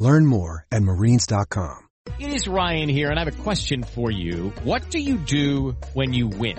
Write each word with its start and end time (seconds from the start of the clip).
Learn 0.00 0.24
more 0.24 0.64
at 0.72 0.82
marines.com. 0.82 1.88
It 2.18 2.30
is 2.30 2.48
Ryan 2.48 2.88
here, 2.88 3.10
and 3.10 3.20
I 3.20 3.24
have 3.24 3.40
a 3.40 3.42
question 3.42 3.82
for 3.82 4.10
you. 4.10 4.48
What 4.64 4.90
do 4.90 4.98
you 4.98 5.18
do 5.18 5.76
when 5.92 6.14
you 6.14 6.26
win? 6.28 6.58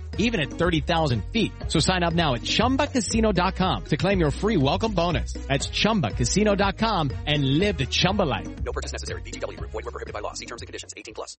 even 0.21 0.39
at 0.39 0.49
30,000 0.49 1.23
feet. 1.25 1.51
So 1.67 1.79
sign 1.79 2.01
up 2.01 2.15
now 2.15 2.33
at 2.33 2.41
ChumbaCasino.com 2.41 3.85
to 3.85 3.97
claim 3.97 4.19
your 4.19 4.31
free 4.31 4.57
welcome 4.57 4.93
bonus. 4.93 5.33
That's 5.33 5.67
ChumbaCasino.com 5.67 7.11
and 7.27 7.59
live 7.59 7.77
the 7.77 7.85
Chumba 7.85 8.23
life. 8.23 8.47
No 8.63 8.71
purchase 8.71 8.93
necessary. 8.93 9.21
VGW. 9.21 9.59
Void 9.59 9.85
were 9.85 9.91
prohibited 9.91 10.13
by 10.13 10.21
law. 10.21 10.33
See 10.33 10.47
terms 10.47 10.61
and 10.61 10.67
conditions. 10.67 10.93
18 10.97 11.13
plus. 11.13 11.37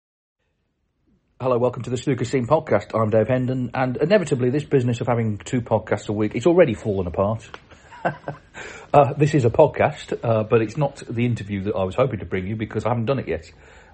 Hello, 1.42 1.58
welcome 1.58 1.82
to 1.82 1.90
the 1.90 1.98
Snooker 1.98 2.24
Scene 2.24 2.46
podcast. 2.46 2.94
I'm 2.94 3.10
Dave 3.10 3.28
Hendon, 3.28 3.72
and 3.74 3.98
inevitably, 3.98 4.52
this 4.52 4.64
business 4.64 5.02
of 5.02 5.08
having 5.08 5.40
two 5.40 5.62
podcasts 5.62 6.08
a 6.08 6.14
week, 6.14 6.36
it's 6.36 6.46
already 6.46 6.76
fallen 6.76 7.08
apart. 7.08 7.50
uh, 8.94 9.14
this 9.18 9.34
is 9.34 9.44
a 9.44 9.50
podcast, 9.50 10.20
uh, 10.24 10.44
but 10.44 10.62
it's 10.62 10.78
not 10.78 11.02
the 11.10 11.26
interview 11.26 11.64
that 11.64 11.76
I 11.76 11.84
was 11.84 11.96
hoping 11.96 12.20
to 12.20 12.26
bring 12.26 12.46
you 12.46 12.56
because 12.56 12.86
I 12.86 12.90
haven't 12.90 13.06
done 13.06 13.18
it 13.18 13.28
yet. 13.28 13.52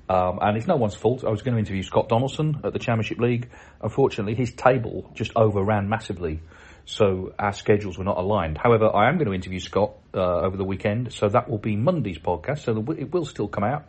Um, 0.09 0.39
and 0.41 0.57
it's 0.57 0.67
no 0.67 0.77
one's 0.77 0.95
fault. 0.95 1.23
I 1.25 1.29
was 1.29 1.41
going 1.41 1.53
to 1.55 1.59
interview 1.59 1.83
Scott 1.83 2.07
Donaldson 2.07 2.61
at 2.63 2.73
the 2.73 2.79
Championship 2.79 3.19
League. 3.19 3.49
Unfortunately, 3.81 4.35
his 4.35 4.53
table 4.53 5.11
just 5.13 5.31
overran 5.35 5.89
massively, 5.89 6.39
so 6.85 7.33
our 7.37 7.51
schedules 7.51 7.97
were 7.97 8.05
not 8.05 8.17
aligned. 8.17 8.57
However, 8.57 8.89
I 8.95 9.09
am 9.09 9.17
going 9.17 9.27
to 9.27 9.33
interview 9.33 9.59
Scott 9.59 9.91
uh, 10.13 10.41
over 10.41 10.55
the 10.55 10.63
weekend, 10.63 11.11
so 11.11 11.27
that 11.27 11.49
will 11.49 11.57
be 11.57 11.75
Monday's 11.75 12.19
podcast, 12.19 12.59
so 12.59 12.77
it 12.97 13.11
will 13.11 13.25
still 13.25 13.49
come 13.49 13.65
out. 13.65 13.85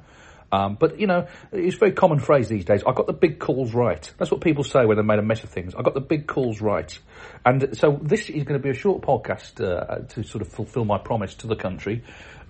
Um, 0.51 0.77
but 0.81 0.99
you 0.99 1.07
know, 1.07 1.27
it's 1.53 1.77
a 1.77 1.79
very 1.79 1.93
common 1.93 2.19
phrase 2.19 2.49
these 2.49 2.65
days. 2.65 2.83
I 2.87 2.93
got 2.93 3.07
the 3.07 3.13
big 3.13 3.39
calls 3.39 3.75
right. 3.75 4.11
That's 4.19 4.31
what 4.31 4.41
people 4.41 4.65
say 4.65 4.87
when 4.87 4.97
they 4.97 5.03
made 5.03 5.19
a 5.19 5.23
mess 5.23 5.45
of 5.45 5.51
things. 5.51 5.75
I 5.75 5.83
got 5.83 5.95
the 5.95 6.01
big 6.01 6.27
calls 6.27 6.61
right. 6.61 6.99
And 7.45 7.77
so 7.77 7.99
this 8.03 8.31
is 8.31 8.45
going 8.45 8.59
to 8.59 8.63
be 8.63 8.71
a 8.71 8.75
short 8.75 9.03
podcast 9.03 9.61
uh, 9.61 10.07
to 10.15 10.23
sort 10.25 10.43
of 10.43 10.49
fulfil 10.49 10.84
my 10.84 10.99
promise 10.99 11.34
to 11.37 11.47
the 11.47 11.57
country 11.57 12.03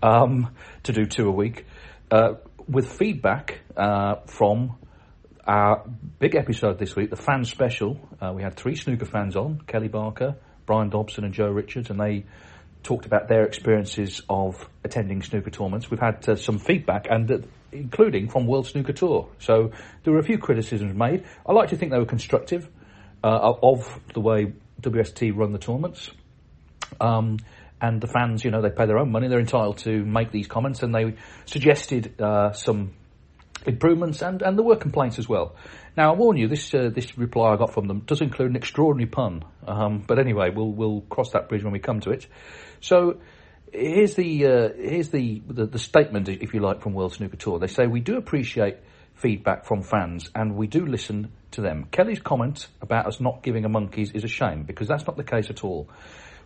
um, 0.02 0.54
to 0.84 0.92
do 0.92 1.06
two 1.06 1.28
a 1.28 1.32
week 1.32 1.66
uh, 2.10 2.34
with 2.68 2.92
feedback 2.92 3.60
uh, 3.76 4.16
from 4.26 4.76
our 5.46 5.84
big 6.18 6.34
episode 6.34 6.78
this 6.78 6.94
week, 6.94 7.10
the 7.10 7.16
fan 7.16 7.44
special. 7.44 7.98
Uh, 8.20 8.32
we 8.34 8.42
had 8.42 8.54
three 8.54 8.74
snooker 8.74 9.06
fans 9.06 9.36
on: 9.36 9.62
Kelly 9.66 9.88
Barker, 9.88 10.36
Brian 10.66 10.90
Dobson, 10.90 11.24
and 11.24 11.32
Joe 11.32 11.50
Richards, 11.50 11.90
and 11.90 11.98
they 11.98 12.24
talked 12.82 13.06
about 13.06 13.28
their 13.28 13.44
experiences 13.44 14.22
of 14.28 14.68
attending 14.84 15.22
snooker 15.22 15.50
tournaments. 15.50 15.90
We've 15.90 16.00
had 16.00 16.28
uh, 16.28 16.36
some 16.36 16.58
feedback, 16.58 17.06
and 17.10 17.30
uh, 17.30 17.38
including 17.72 18.28
from 18.28 18.46
World 18.46 18.66
Snooker 18.66 18.92
Tour. 18.92 19.28
So 19.38 19.72
there 20.04 20.12
were 20.12 20.18
a 20.18 20.24
few 20.24 20.38
criticisms 20.38 20.94
made. 20.94 21.24
I 21.46 21.52
like 21.52 21.70
to 21.70 21.76
think 21.76 21.92
they 21.92 21.98
were 21.98 22.06
constructive 22.06 22.68
uh, 23.24 23.54
of 23.62 24.00
the 24.14 24.20
way 24.20 24.52
WST 24.80 25.34
run 25.34 25.52
the 25.52 25.58
tournaments. 25.58 26.10
Um, 27.00 27.38
and 27.80 28.00
the 28.00 28.06
fans, 28.06 28.44
you 28.44 28.50
know, 28.50 28.62
they 28.62 28.70
pay 28.70 28.86
their 28.86 28.98
own 28.98 29.10
money. 29.10 29.28
They're 29.28 29.40
entitled 29.40 29.78
to 29.78 30.04
make 30.04 30.30
these 30.30 30.46
comments, 30.46 30.82
and 30.82 30.94
they 30.94 31.14
suggested 31.46 32.20
uh, 32.20 32.52
some 32.52 32.94
improvements, 33.66 34.22
and, 34.22 34.42
and 34.42 34.56
there 34.56 34.64
were 34.64 34.76
complaints 34.76 35.18
as 35.18 35.28
well. 35.28 35.56
Now, 35.96 36.12
I 36.12 36.16
warn 36.16 36.36
you, 36.36 36.48
this 36.48 36.72
uh, 36.74 36.90
this 36.94 37.18
reply 37.18 37.52
I 37.52 37.56
got 37.56 37.72
from 37.72 37.88
them 37.88 38.00
does 38.00 38.20
include 38.20 38.50
an 38.50 38.56
extraordinary 38.56 39.10
pun. 39.10 39.44
Um, 39.66 40.04
but 40.06 40.18
anyway, 40.18 40.50
we'll 40.54 40.70
we'll 40.70 41.00
cross 41.02 41.32
that 41.32 41.48
bridge 41.48 41.64
when 41.64 41.72
we 41.72 41.80
come 41.80 42.00
to 42.00 42.10
it. 42.10 42.26
So 42.80 43.20
here's 43.72 44.14
the 44.14 44.46
uh, 44.46 44.68
here's 44.76 45.10
the, 45.10 45.42
the, 45.46 45.66
the 45.66 45.78
statement, 45.78 46.28
if 46.28 46.54
you 46.54 46.60
like, 46.60 46.82
from 46.82 46.94
World 46.94 47.14
Snooker 47.14 47.36
Tour. 47.36 47.58
They 47.58 47.66
say 47.66 47.86
we 47.86 48.00
do 48.00 48.16
appreciate 48.16 48.76
feedback 49.14 49.64
from 49.66 49.82
fans 49.82 50.30
and 50.34 50.54
we 50.54 50.66
do 50.66 50.86
listen 50.86 51.32
to 51.50 51.60
them. 51.60 51.86
Kelly's 51.90 52.20
comment 52.20 52.68
about 52.80 53.06
us 53.06 53.20
not 53.20 53.42
giving 53.42 53.64
a 53.64 53.68
monkeys 53.68 54.12
is 54.12 54.24
a 54.24 54.28
shame 54.28 54.62
because 54.62 54.86
that's 54.86 55.06
not 55.06 55.16
the 55.16 55.24
case 55.24 55.50
at 55.50 55.64
all. 55.64 55.88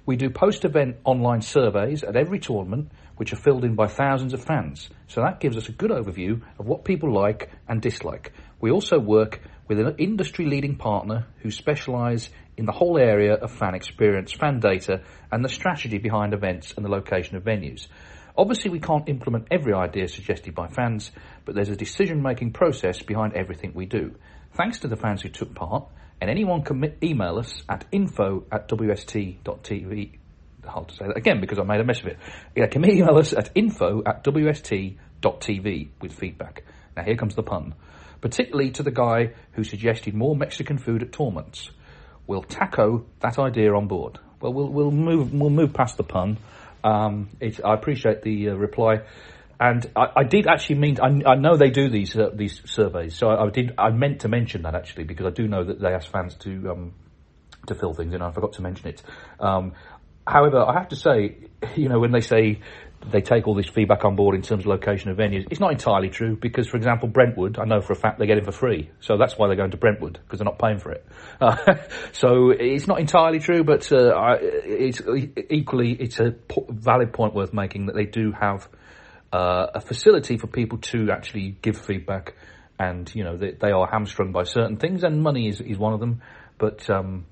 We 0.04 0.16
do 0.16 0.30
post-event 0.30 0.96
online 1.04 1.42
surveys 1.42 2.02
at 2.02 2.16
every 2.16 2.40
tournament, 2.40 2.90
which 3.16 3.32
are 3.32 3.36
filled 3.36 3.64
in 3.64 3.76
by 3.76 3.86
thousands 3.86 4.34
of 4.34 4.42
fans. 4.42 4.90
So 5.06 5.20
that 5.20 5.38
gives 5.38 5.56
us 5.56 5.68
a 5.68 5.72
good 5.72 5.92
overview 5.92 6.42
of 6.58 6.66
what 6.66 6.84
people 6.84 7.14
like 7.14 7.50
and 7.68 7.80
dislike. 7.80 8.32
We 8.60 8.72
also 8.72 8.98
work 8.98 9.40
with 9.68 9.78
an 9.78 9.94
industry-leading 9.98 10.76
partner 10.76 11.28
who 11.42 11.52
specialise 11.52 12.30
in 12.56 12.66
the 12.66 12.72
whole 12.72 12.98
area 12.98 13.34
of 13.34 13.52
fan 13.52 13.76
experience, 13.76 14.32
fan 14.32 14.58
data, 14.58 15.02
and 15.30 15.44
the 15.44 15.48
strategy 15.48 15.98
behind 15.98 16.34
events 16.34 16.74
and 16.76 16.84
the 16.84 16.90
location 16.90 17.36
of 17.36 17.44
venues. 17.44 17.86
Obviously, 18.36 18.70
we 18.70 18.80
can't 18.80 19.08
implement 19.08 19.46
every 19.52 19.72
idea 19.72 20.08
suggested 20.08 20.54
by 20.54 20.66
fans, 20.66 21.12
but 21.44 21.54
there's 21.54 21.68
a 21.68 21.76
decision 21.76 22.22
making 22.22 22.52
process 22.52 23.00
behind 23.02 23.34
everything 23.34 23.72
we 23.72 23.86
do. 23.86 24.16
Thanks 24.54 24.80
to 24.80 24.88
the 24.88 24.96
fans 24.96 25.22
who 25.22 25.28
took 25.28 25.54
part, 25.54 25.86
and 26.22 26.30
anyone 26.30 26.62
can 26.62 26.94
email 27.02 27.36
us 27.36 27.64
at 27.68 27.84
info 27.90 28.44
at 28.52 28.68
wst.tv. 28.68 30.12
Hard 30.64 30.88
to 30.88 30.94
say 30.94 31.06
that 31.08 31.16
again 31.16 31.40
because 31.40 31.58
I 31.58 31.64
made 31.64 31.80
a 31.80 31.84
mess 31.84 31.98
of 31.98 32.06
it. 32.06 32.18
Yeah, 32.54 32.68
can 32.68 32.88
email 32.88 33.18
us 33.18 33.32
at 33.32 33.50
info 33.56 34.04
at 34.06 34.22
wst.tv 34.22 35.88
with 36.00 36.12
feedback. 36.12 36.62
Now, 36.96 37.02
here 37.02 37.16
comes 37.16 37.34
the 37.34 37.42
pun. 37.42 37.74
Particularly 38.20 38.70
to 38.70 38.84
the 38.84 38.92
guy 38.92 39.32
who 39.54 39.64
suggested 39.64 40.14
more 40.14 40.36
Mexican 40.36 40.78
food 40.78 41.02
at 41.02 41.10
Torments. 41.10 41.70
we'll 42.28 42.44
taco 42.44 43.04
that 43.18 43.40
idea 43.40 43.74
on 43.74 43.88
board. 43.88 44.20
Well, 44.40 44.52
we'll, 44.52 44.68
we'll 44.68 44.90
move 44.92 45.34
we'll 45.34 45.50
move 45.50 45.74
past 45.74 45.96
the 45.96 46.04
pun. 46.04 46.38
Um, 46.84 47.30
I 47.42 47.74
appreciate 47.74 48.22
the 48.22 48.50
uh, 48.50 48.54
reply, 48.54 49.00
and 49.60 49.90
I, 49.96 50.06
I, 50.16 50.24
did 50.24 50.46
actually 50.46 50.76
mean 50.76 50.98
I, 51.00 51.32
I, 51.32 51.34
know 51.36 51.56
they 51.56 51.70
do 51.70 51.88
these 51.88 52.16
uh, 52.16 52.30
these 52.34 52.60
surveys, 52.64 53.16
so 53.16 53.28
I, 53.28 53.46
I, 53.46 53.50
did 53.50 53.74
I 53.78 53.90
meant 53.90 54.20
to 54.20 54.28
mention 54.28 54.62
that 54.62 54.74
actually 54.74 55.04
because 55.04 55.26
I 55.26 55.30
do 55.30 55.48
know 55.48 55.64
that 55.64 55.80
they 55.80 55.92
ask 55.94 56.10
fans 56.10 56.34
to 56.40 56.70
um, 56.70 56.94
to 57.66 57.74
fill 57.74 57.94
things 57.94 58.14
in. 58.14 58.22
I 58.22 58.30
forgot 58.30 58.54
to 58.54 58.62
mention 58.62 58.88
it. 58.88 59.02
Um, 59.40 59.72
however, 60.26 60.58
I 60.58 60.74
have 60.74 60.88
to 60.88 60.96
say, 60.96 61.36
you 61.76 61.88
know, 61.88 61.98
when 61.98 62.12
they 62.12 62.20
say 62.20 62.60
they 63.10 63.20
take 63.20 63.48
all 63.48 63.54
this 63.54 63.68
feedback 63.68 64.04
on 64.04 64.16
board 64.16 64.34
in 64.34 64.42
terms 64.42 64.62
of 64.62 64.66
location 64.66 65.10
of 65.10 65.16
venues. 65.16 65.46
It's 65.50 65.60
not 65.60 65.72
entirely 65.72 66.08
true 66.08 66.36
because, 66.36 66.68
for 66.68 66.76
example, 66.76 67.08
Brentwood, 67.08 67.58
I 67.58 67.64
know 67.64 67.80
for 67.80 67.92
a 67.92 67.96
fact 67.96 68.18
they 68.18 68.26
get 68.26 68.38
it 68.38 68.44
for 68.44 68.52
free. 68.52 68.90
So 69.00 69.16
that's 69.16 69.36
why 69.36 69.48
they're 69.48 69.56
going 69.56 69.72
to 69.72 69.76
Brentwood 69.76 70.20
because 70.22 70.38
they're 70.38 70.44
not 70.44 70.58
paying 70.58 70.78
for 70.78 70.92
it. 70.92 71.04
Uh, 71.40 71.56
so 72.12 72.50
it's 72.50 72.86
not 72.86 73.00
entirely 73.00 73.40
true, 73.40 73.64
but 73.64 73.90
uh, 73.92 74.36
it's 74.40 75.00
equally 75.50 75.92
it's 75.92 76.20
a 76.20 76.34
valid 76.68 77.12
point 77.12 77.34
worth 77.34 77.52
making 77.52 77.86
that 77.86 77.94
they 77.94 78.06
do 78.06 78.32
have 78.32 78.68
uh, 79.32 79.68
a 79.74 79.80
facility 79.80 80.36
for 80.36 80.46
people 80.46 80.78
to 80.78 81.10
actually 81.10 81.56
give 81.62 81.76
feedback, 81.78 82.34
and 82.78 83.12
you 83.14 83.24
know 83.24 83.36
they, 83.36 83.52
they, 83.52 83.70
are 83.70 83.86
hamstrung 83.86 84.32
by 84.32 84.44
certain 84.44 84.76
things, 84.76 85.04
and 85.04 85.22
money 85.22 85.48
is, 85.48 85.60
is 85.60 85.78
one 85.78 85.94
of 85.94 86.00
them. 86.00 86.22
But 86.58 86.88
um, 86.90 87.26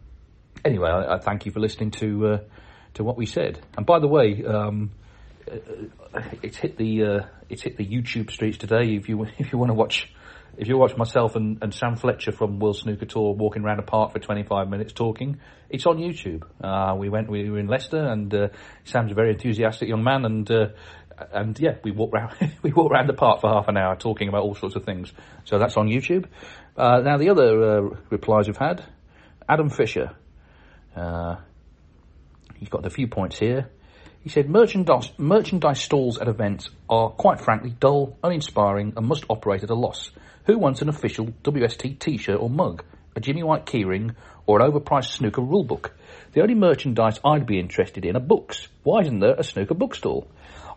anyway, 0.65 0.89
I, 0.89 1.15
I, 1.15 1.19
thank 1.19 1.47
you 1.47 1.53
for 1.53 1.61
listening 1.61 1.91
to 1.93 2.27
uh, 2.27 2.39
to 2.95 3.05
what 3.05 3.17
we 3.17 3.27
said. 3.27 3.61
And 3.77 3.87
by 3.87 3.99
the 3.99 4.09
way. 4.09 4.45
Um, 4.45 4.93
uh, 5.51 6.21
it's 6.43 6.59
hit 6.59 6.77
the 6.77 7.03
uh, 7.03 7.21
it's 7.49 7.63
hit 7.63 7.77
the 7.77 7.87
YouTube 7.87 8.31
streets 8.31 8.59
today. 8.59 8.95
If 8.95 9.09
you 9.09 9.27
if 9.39 9.53
you 9.53 9.59
want 9.59 9.71
to 9.71 9.75
watch 9.75 10.09
if 10.57 10.69
you 10.69 10.77
watch 10.77 10.97
myself 10.97 11.37
and, 11.37 11.59
and 11.63 11.73
Sam 11.73 11.97
Fletcher 11.97 12.33
from 12.33 12.59
World 12.59 12.77
Snooker 12.77 13.07
Tour 13.07 13.35
walking 13.35 13.63
around 13.63 13.79
a 13.79 13.83
park 13.83 14.13
for 14.13 14.19
25 14.19 14.69
minutes 14.69 14.93
talking, 14.93 15.39
it's 15.69 15.87
on 15.87 15.99
YouTube. 15.99 16.43
Uh, 16.63 16.95
we 16.97 17.09
went 17.09 17.31
we 17.31 17.49
were 17.49 17.59
in 17.59 17.67
Leicester 17.67 18.05
and 18.05 18.33
uh, 18.35 18.49
Sam's 18.85 19.13
a 19.13 19.15
very 19.15 19.31
enthusiastic 19.33 19.89
young 19.89 20.03
man 20.03 20.25
and 20.25 20.51
uh, 20.51 20.67
and 21.33 21.59
yeah, 21.59 21.77
we 21.83 21.91
walked 21.91 22.15
round 22.15 22.33
we 22.63 22.73
walked 22.73 22.93
around 22.93 23.09
the 23.09 23.15
park 23.15 23.41
for 23.41 23.49
half 23.49 23.69
an 23.69 23.77
hour 23.77 23.97
talking 23.97 24.29
about 24.29 24.43
all 24.43 24.55
sorts 24.55 24.77
of 24.77 24.85
things. 24.85 25.13
So 25.45 25.59
that's 25.59 25.77
on 25.77 25.89
YouTube. 25.89 26.27
Uh, 26.77 27.01
now 27.01 27.19
the 27.19 27.31
other 27.31 27.63
uh, 27.63 27.97
replies 28.11 28.47
we've 28.47 28.57
had, 28.57 28.85
Adam 29.49 29.71
Fisher. 29.71 30.17
Uh, 30.95 31.37
he's 32.57 32.69
got 32.69 32.85
a 32.85 32.91
few 32.91 33.07
points 33.07 33.39
here. 33.39 33.71
He 34.23 34.29
said 34.29 34.51
merchandise, 34.51 35.11
merchandise 35.17 35.81
stalls 35.81 36.19
at 36.19 36.29
events 36.29 36.69
are 36.91 37.09
quite 37.09 37.41
frankly 37.41 37.71
dull, 37.71 38.19
uninspiring, 38.23 38.93
and 38.97 39.07
must 39.07 39.25
operate 39.31 39.63
at 39.63 39.71
a 39.71 39.75
loss. 39.75 40.11
Who 40.45 40.59
wants 40.59 40.83
an 40.83 40.91
official 40.91 41.29
WST 41.43 41.99
t-shirt 41.99 42.39
or 42.39 42.51
mug, 42.51 42.85
a 43.17 43.21
Jimmy 43.21 43.43
White 43.43 43.65
keyring, 43.65 44.15
or 44.47 44.61
an 44.61 44.71
overpriced 44.71 45.17
snooker 45.17 45.41
rulebook? 45.41 45.91
The 46.33 46.43
only 46.43 46.55
merchandise 46.55 47.19
I'd 47.25 47.47
be 47.47 47.59
interested 47.59 48.05
in 48.05 48.15
are 48.15 48.21
books. 48.21 48.69
Why 48.83 49.01
isn't 49.01 49.21
there 49.21 49.35
a 49.35 49.43
snooker 49.45 49.75
bookstall? 49.75 50.29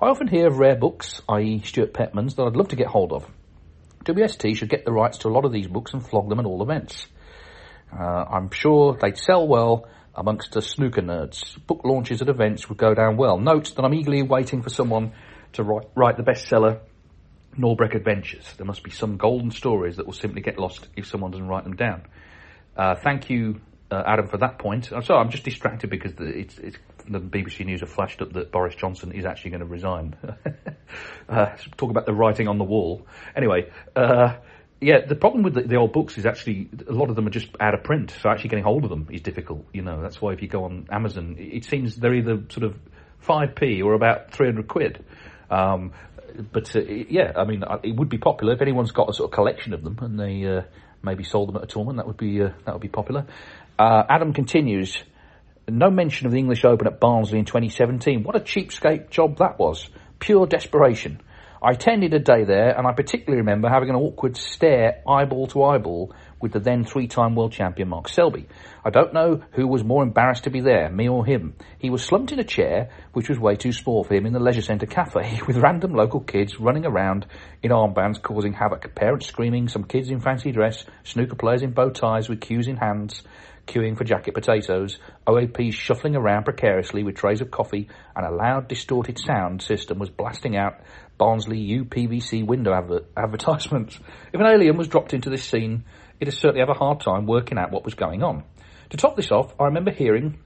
I 0.04 0.10
often 0.10 0.28
hear 0.28 0.48
of 0.48 0.60
rare 0.60 0.76
books, 0.76 1.22
i.e. 1.30 1.62
Stuart 1.64 1.94
Petman's, 1.94 2.36
that 2.36 2.44
I'd 2.44 2.58
love 2.58 2.68
to 2.70 2.76
get 2.76 2.88
hold 2.88 3.14
of. 3.14 3.26
WST 4.04 4.58
should 4.58 4.68
get 4.68 4.84
the 4.84 4.92
rights 4.92 5.20
to 5.20 5.30
a 5.30 5.32
lot 5.32 5.46
of 5.46 5.54
these 5.54 5.68
books 5.68 5.94
and 5.94 6.06
flog 6.06 6.28
them 6.28 6.42
at 6.42 6.46
all 6.46 6.62
events. 6.62 7.08
Uh, 7.98 8.04
I'm 8.04 8.52
sure 8.52 8.98
they'd 9.02 9.18
sell 9.18 9.48
well 9.48 9.88
amongst 10.14 10.52
the 10.52 10.62
snooker 10.62 11.02
nerds. 11.02 11.58
Book 11.68 11.84
launches 11.86 12.22
at 12.22 12.28
events 12.28 12.68
would 12.68 12.78
go 12.78 12.94
down 12.94 13.16
well. 13.16 13.38
Note 13.40 13.74
that 13.76 13.86
I'm 13.86 13.94
eagerly 13.94 14.24
waiting 14.24 14.62
for 14.62 14.70
someone 14.70 15.14
to 15.54 15.64
write, 15.64 15.88
write 15.96 16.18
the 16.18 16.24
bestseller 16.24 16.82
Norbreck 17.58 17.96
Adventures. 17.96 18.46
There 18.58 18.66
must 18.66 18.84
be 18.84 18.92
some 18.92 19.16
golden 19.16 19.52
stories 19.52 19.96
that 19.96 20.06
will 20.06 20.12
simply 20.12 20.42
get 20.42 20.60
lost 20.60 20.86
if 20.98 21.08
someone 21.08 21.32
doesn't 21.32 21.48
write 21.48 21.64
them 21.64 21.78
down. 21.78 22.04
Uh, 22.76 22.96
thank 22.96 23.30
you, 23.30 23.62
uh, 23.90 24.04
Adam, 24.06 24.28
for 24.28 24.40
that 24.40 24.60
point. 24.60 24.92
I'm 24.92 25.04
sorry, 25.04 25.22
I'm 25.22 25.30
just 25.30 25.46
distracted 25.46 25.90
because 25.90 26.12
it's, 26.20 26.58
it's, 26.58 26.78
the 27.08 27.20
BBC 27.20 27.66
News 27.66 27.82
have 27.82 27.90
flashed 27.90 28.22
up 28.22 28.34
that 28.34 28.52
Boris 28.52 28.76
Johnson 28.76 29.12
is 29.12 29.26
actually 29.26 29.52
going 29.52 29.62
to 29.62 29.66
resign. 29.66 30.16
uh, 31.30 31.46
talk 31.78 31.90
about 31.90 32.06
the 32.06 32.14
writing 32.14 32.48
on 32.48 32.58
the 32.58 32.64
wall. 32.64 33.06
Anyway, 33.36 33.70
uh, 33.96 34.36
yeah, 34.82 35.06
the 35.06 35.16
problem 35.16 35.44
with 35.44 35.54
the, 35.54 35.62
the, 35.62 35.76
old 35.78 35.94
books 35.94 36.18
is 36.18 36.26
actually 36.26 36.70
a 36.88 36.92
lot 36.92 37.10
of 37.10 37.16
them 37.16 37.26
are 37.26 37.32
just 37.32 37.50
out 37.60 37.74
of 37.74 37.84
print, 37.84 38.14
so 38.22 38.30
actually 38.30 38.50
getting 38.50 38.66
hold 38.66 38.84
of 38.84 38.90
them 38.90 39.08
is 39.12 39.22
difficult. 39.22 39.66
You 39.74 39.82
know, 39.82 40.02
that's 40.02 40.22
why 40.22 40.34
if 40.34 40.42
you 40.42 40.48
go 40.48 40.66
on 40.66 40.88
Amazon, 40.92 41.38
it 41.40 41.66
seems 41.66 41.96
they're 41.96 42.14
either 42.14 42.44
sort 42.50 42.64
of 42.64 42.76
5p 43.26 43.84
or 43.84 43.94
about 43.94 44.32
300 44.32 44.68
quid. 44.68 45.06
Um, 45.50 45.94
but 46.52 46.76
uh, 46.76 46.82
yeah, 46.82 47.32
I 47.36 47.46
mean, 47.46 47.64
uh, 47.64 47.78
it 47.84 47.96
would 47.96 48.10
be 48.10 48.18
popular 48.18 48.54
if 48.54 48.62
anyone's 48.62 48.92
got 48.92 49.10
a 49.10 49.14
sort 49.14 49.32
of 49.32 49.36
collection 49.36 49.74
of 49.74 49.84
them 49.84 49.98
and 50.02 50.20
they 50.20 50.46
uh, 50.46 50.62
maybe 51.02 51.24
sold 51.24 51.50
them 51.50 51.58
at 51.58 51.64
a 51.64 51.68
tournament. 51.68 51.98
That 51.98 52.08
would 52.08 52.18
be 52.18 52.42
uh, 52.42 52.50
that 52.66 52.74
would 52.74 52.82
be 52.82 52.90
popular. 52.90 53.26
Uh, 53.78 54.04
Adam 54.10 54.34
continues. 54.34 54.98
No 55.70 55.90
mention 55.90 56.26
of 56.28 56.34
the 56.34 56.40
English 56.40 56.66
Open 56.66 56.88
at 56.88 57.00
Barnsley 57.00 57.40
in 57.40 57.46
2017. 57.46 58.24
What 58.24 58.36
a 58.36 58.42
cheapskate 58.42 59.10
job 59.10 59.38
that 59.38 59.58
was. 59.58 59.90
Pure 60.20 60.48
desperation. 60.48 61.22
I 61.62 61.72
attended 61.72 62.14
a 62.14 62.20
day 62.20 62.44
there, 62.44 62.78
and 62.78 62.86
I 62.86 62.92
particularly 62.92 63.38
remember 63.38 63.70
having 63.70 63.90
an 63.90 63.96
awkward 63.96 64.36
stare 64.36 65.02
eyeball 65.08 65.48
to 65.48 65.64
eyeball 65.64 66.14
with 66.42 66.52
the 66.52 66.60
then 66.60 66.84
three-time 66.84 67.36
world 67.36 67.54
champion 67.54 67.88
Mark 67.88 68.10
Selby. 68.10 68.50
I 68.84 68.90
don't 68.90 69.14
know 69.14 69.42
who 69.54 69.66
was 69.66 69.86
more 69.86 70.04
embarrassed 70.04 70.44
to 70.44 70.50
be 70.50 70.60
there, 70.60 70.90
me 70.90 71.08
or 71.08 71.26
him. 71.26 71.56
He 71.80 71.90
was 71.90 72.04
slumped 72.04 72.34
in 72.34 72.40
a 72.40 72.44
chair, 72.44 72.90
which 73.14 73.30
was 73.30 73.40
way 73.40 73.56
too 73.56 73.72
small 73.72 74.04
for 74.04 74.14
him, 74.14 74.26
in 74.26 74.34
the 74.34 74.42
leisure 74.42 74.62
centre 74.62 74.86
cafe, 74.86 75.40
with 75.48 75.56
random 75.56 75.94
local 75.94 76.20
kids 76.20 76.60
running 76.60 76.86
around 76.86 77.26
in 77.62 77.72
armbands 77.72 78.22
causing 78.22 78.52
havoc. 78.52 78.94
Parents 78.94 79.28
screaming, 79.28 79.70
some 79.70 79.86
kids 79.86 80.10
in 80.10 80.20
fancy 80.20 80.52
dress, 80.52 80.84
snooker 81.06 81.36
players 81.36 81.62
in 81.62 81.72
bow 81.72 81.92
ties 81.92 82.28
with 82.28 82.42
cues 82.42 82.68
in 82.68 82.76
hands, 82.76 83.24
queuing 83.68 83.98
for 83.98 84.04
jacket 84.04 84.34
potatoes, 84.34 84.98
OAPs 85.28 85.74
shuffling 85.74 86.16
around 86.16 86.44
precariously 86.44 87.04
with 87.04 87.16
trays 87.16 87.42
of 87.42 87.52
coffee, 87.52 87.90
and 88.16 88.26
a 88.26 88.32
loud, 88.32 88.68
distorted 88.68 89.18
sound 89.18 89.62
system 89.62 90.00
was 90.00 90.10
blasting 90.10 90.56
out 90.58 90.82
Barnsley 91.18 91.60
UPVC 91.60 92.46
window 92.46 92.74
adver- 92.74 93.06
advertisements. 93.16 94.00
If 94.34 94.40
an 94.40 94.48
alien 94.48 94.78
was 94.78 94.88
dropped 94.88 95.14
into 95.14 95.30
this 95.30 95.44
scene, 95.44 95.86
it'd 96.20 96.34
certainly 96.34 96.60
have 96.60 96.70
a 96.70 96.80
hard 96.80 97.00
time 97.00 97.26
working 97.26 97.58
out 97.58 97.72
what 97.72 97.86
was 97.86 97.94
going 97.94 98.24
on. 98.24 98.44
To 98.90 98.98
top 98.98 99.16
this 99.16 99.32
off, 99.32 99.54
I 99.60 99.66
remember 99.66 99.92
hearing, 99.92 100.40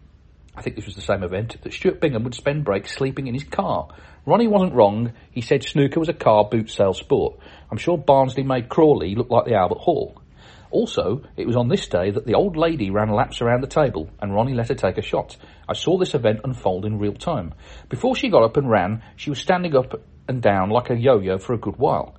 I 0.56 0.62
think 0.62 0.76
this 0.76 0.86
was 0.86 0.96
the 0.96 1.02
same 1.02 1.24
event, 1.24 1.62
that 1.62 1.74
Stuart 1.74 2.00
Bingham 2.00 2.24
would 2.24 2.36
spend 2.36 2.66
breaks 2.66 2.96
sleeping 2.96 3.28
in 3.28 3.34
his 3.34 3.44
car. 3.44 3.90
Ronnie 4.26 4.48
wasn't 4.48 4.74
wrong. 4.74 5.14
He 5.32 5.42
said 5.42 5.64
snooker 5.64 6.00
was 6.00 6.10
a 6.10 6.14
car 6.14 6.46
boot 6.46 6.70
sale 6.70 6.94
sport. 6.94 7.40
I'm 7.72 7.78
sure 7.78 7.98
Barnsley 7.98 8.44
made 8.44 8.70
Crawley 8.70 9.16
look 9.16 9.30
like 9.30 9.46
the 9.46 9.56
Albert 9.56 9.80
Hall. 9.80 10.22
Also, 10.70 11.24
it 11.36 11.48
was 11.48 11.56
on 11.56 11.70
this 11.70 11.88
day 11.88 12.12
that 12.12 12.26
the 12.26 12.36
old 12.36 12.58
lady 12.58 12.90
ran 12.90 13.10
laps 13.10 13.42
around 13.42 13.62
the 13.62 13.68
table 13.68 14.10
and 14.20 14.34
Ronnie 14.34 14.54
let 14.54 14.70
her 14.70 14.76
take 14.76 14.98
a 14.98 15.02
shot. 15.02 15.38
I 15.68 15.74
saw 15.74 15.98
this 15.98 16.14
event 16.14 16.42
unfold 16.44 16.86
in 16.86 17.00
real 17.00 17.14
time. 17.14 17.54
Before 17.90 18.16
she 18.16 18.30
got 18.30 18.44
up 18.44 18.58
and 18.58 18.70
ran, 18.70 19.04
she 19.16 19.30
was 19.30 19.40
standing 19.40 19.76
up 19.76 20.02
and 20.28 20.42
down 20.42 20.70
like 20.70 20.90
a 20.90 20.96
yo-yo 20.96 21.38
for 21.38 21.54
a 21.54 21.58
good 21.58 21.78
while. 21.78 22.16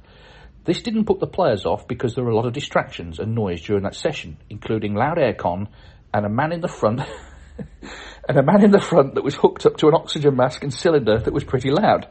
This 0.64 0.82
didn't 0.82 1.06
put 1.06 1.20
the 1.20 1.26
players 1.26 1.64
off 1.64 1.88
because 1.88 2.14
there 2.14 2.24
were 2.24 2.30
a 2.30 2.36
lot 2.36 2.46
of 2.46 2.52
distractions 2.52 3.18
and 3.18 3.34
noise 3.34 3.62
during 3.62 3.84
that 3.84 3.94
session, 3.94 4.38
including 4.50 4.94
loud 4.94 5.16
aircon 5.16 5.68
and 6.12 6.26
a 6.26 6.28
man 6.28 6.52
in 6.52 6.60
the 6.60 6.68
front 6.68 7.00
and 8.28 8.38
a 8.38 8.42
man 8.42 8.64
in 8.64 8.70
the 8.70 8.80
front 8.80 9.14
that 9.14 9.24
was 9.24 9.34
hooked 9.34 9.66
up 9.66 9.76
to 9.78 9.88
an 9.88 9.94
oxygen 9.94 10.36
mask 10.36 10.62
and 10.62 10.72
cylinder 10.72 11.18
that 11.18 11.32
was 11.32 11.44
pretty 11.44 11.70
loud. 11.70 12.06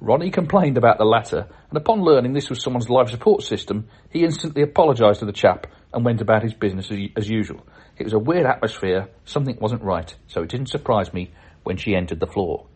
Ronnie 0.00 0.30
complained 0.30 0.78
about 0.78 0.96
the 0.98 1.04
latter, 1.04 1.46
and 1.68 1.76
upon 1.76 2.00
learning 2.00 2.32
this 2.32 2.48
was 2.48 2.62
someone's 2.62 2.88
life 2.88 3.10
support 3.10 3.42
system, 3.42 3.88
he 4.08 4.24
instantly 4.24 4.62
apologised 4.62 5.20
to 5.20 5.26
the 5.26 5.32
chap 5.32 5.66
and 5.92 6.04
went 6.04 6.22
about 6.22 6.42
his 6.42 6.54
business 6.54 6.90
as, 6.90 6.98
as 7.16 7.28
usual. 7.28 7.66
It 7.98 8.04
was 8.04 8.14
a 8.14 8.18
weird 8.18 8.46
atmosphere, 8.46 9.08
something 9.26 9.58
wasn't 9.60 9.82
right, 9.82 10.14
so 10.26 10.42
it 10.42 10.48
didn't 10.48 10.70
surprise 10.70 11.12
me 11.12 11.30
when 11.64 11.76
she 11.76 11.94
entered 11.94 12.18
the 12.18 12.26
floor. 12.26 12.66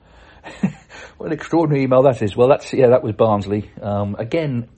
what 1.17 1.27
an 1.27 1.33
extraordinary 1.33 1.85
email 1.85 2.03
that 2.03 2.21
is. 2.21 2.37
Well, 2.37 2.49
that's 2.49 2.71
yeah, 2.75 2.89
that 2.89 3.03
was 3.03 3.15
Barnsley. 3.15 3.71
Um, 3.81 4.17
again, 4.19 4.69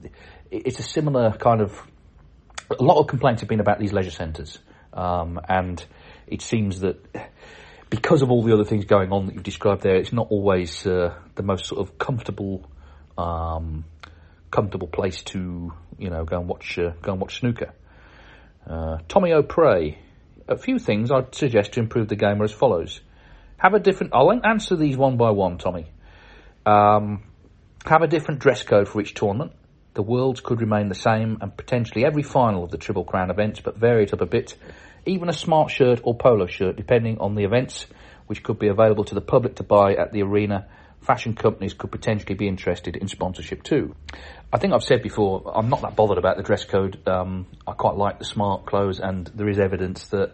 it's 0.49 0.79
a 0.79 0.83
similar 0.83 1.31
kind 1.31 1.61
of. 1.61 1.77
A 2.79 2.83
lot 2.83 2.99
of 2.99 3.07
complaints 3.07 3.41
have 3.41 3.49
been 3.49 3.59
about 3.59 3.79
these 3.79 3.91
leisure 3.91 4.11
centres, 4.11 4.59
um, 4.93 5.39
and 5.49 5.83
it 6.27 6.41
seems 6.41 6.81
that 6.81 6.97
because 7.89 8.21
of 8.21 8.31
all 8.31 8.43
the 8.43 8.53
other 8.53 8.63
things 8.63 8.85
going 8.85 9.11
on 9.11 9.27
that 9.27 9.35
you've 9.35 9.43
described 9.43 9.81
there, 9.81 9.95
it's 9.95 10.13
not 10.13 10.27
always 10.29 10.85
uh, 10.85 11.13
the 11.35 11.43
most 11.43 11.65
sort 11.65 11.81
of 11.81 11.97
comfortable, 11.97 12.69
um, 13.17 13.85
comfortable 14.51 14.87
place 14.87 15.21
to 15.23 15.73
you 15.97 16.09
know 16.09 16.25
go 16.25 16.39
and 16.39 16.47
watch 16.47 16.77
uh, 16.77 16.91
go 17.01 17.13
and 17.13 17.21
watch 17.21 17.39
snooker. 17.39 17.73
Uh, 18.69 18.97
Tommy 19.07 19.31
O'Prey, 19.31 19.97
a 20.47 20.57
few 20.57 20.79
things 20.79 21.11
I'd 21.11 21.33
suggest 21.33 21.73
to 21.73 21.79
improve 21.79 22.09
the 22.09 22.15
game 22.15 22.41
are 22.41 22.45
as 22.45 22.51
follows: 22.51 22.99
have 23.57 23.73
a 23.73 23.79
different. 23.79 24.13
I'll 24.13 24.31
answer 24.43 24.75
these 24.75 24.97
one 24.97 25.17
by 25.17 25.31
one, 25.31 25.57
Tommy. 25.57 25.85
Um, 26.65 27.23
have 27.85 28.01
a 28.01 28.07
different 28.07 28.41
dress 28.41 28.63
code 28.63 28.89
for 28.89 28.99
each 28.99 29.13
tournament. 29.13 29.53
The 29.97 30.03
worlds 30.03 30.41
could 30.41 30.61
remain 30.61 30.89
the 30.89 30.95
same, 30.95 31.39
and 31.41 31.57
potentially 31.57 32.05
every 32.05 32.21
final 32.21 32.63
of 32.63 32.69
the 32.69 32.77
Triple 32.77 33.03
Crown 33.03 33.31
events, 33.31 33.61
but 33.61 33.77
vary 33.77 34.03
it 34.03 34.13
up 34.13 34.21
a 34.21 34.27
bit 34.27 34.55
even 35.07 35.27
a 35.27 35.33
smart 35.33 35.71
shirt 35.71 36.01
or 36.03 36.15
polo 36.15 36.45
shirt, 36.45 36.75
depending 36.75 37.17
on 37.17 37.33
the 37.33 37.45
events, 37.45 37.87
which 38.27 38.43
could 38.43 38.59
be 38.59 38.67
available 38.67 39.05
to 39.05 39.15
the 39.15 39.21
public 39.21 39.55
to 39.55 39.63
buy 39.63 39.95
at 39.95 40.13
the 40.13 40.21
arena. 40.21 40.67
Fashion 41.01 41.33
companies 41.33 41.73
could 41.73 41.91
potentially 41.91 42.35
be 42.35 42.47
interested 42.47 42.95
in 42.95 43.07
sponsorship 43.07 43.63
too. 43.63 43.95
I 44.53 44.59
think 44.59 44.73
I've 44.73 44.83
said 44.83 45.01
before, 45.01 45.51
I'm 45.55 45.69
not 45.69 45.81
that 45.81 45.95
bothered 45.95 46.19
about 46.19 46.37
the 46.37 46.43
dress 46.43 46.63
code. 46.63 47.01
Um, 47.07 47.47
I 47.65 47.71
quite 47.71 47.95
like 47.95 48.19
the 48.19 48.25
smart 48.25 48.67
clothes, 48.67 48.99
and 48.99 49.25
there 49.33 49.49
is 49.49 49.57
evidence 49.57 50.09
that 50.09 50.33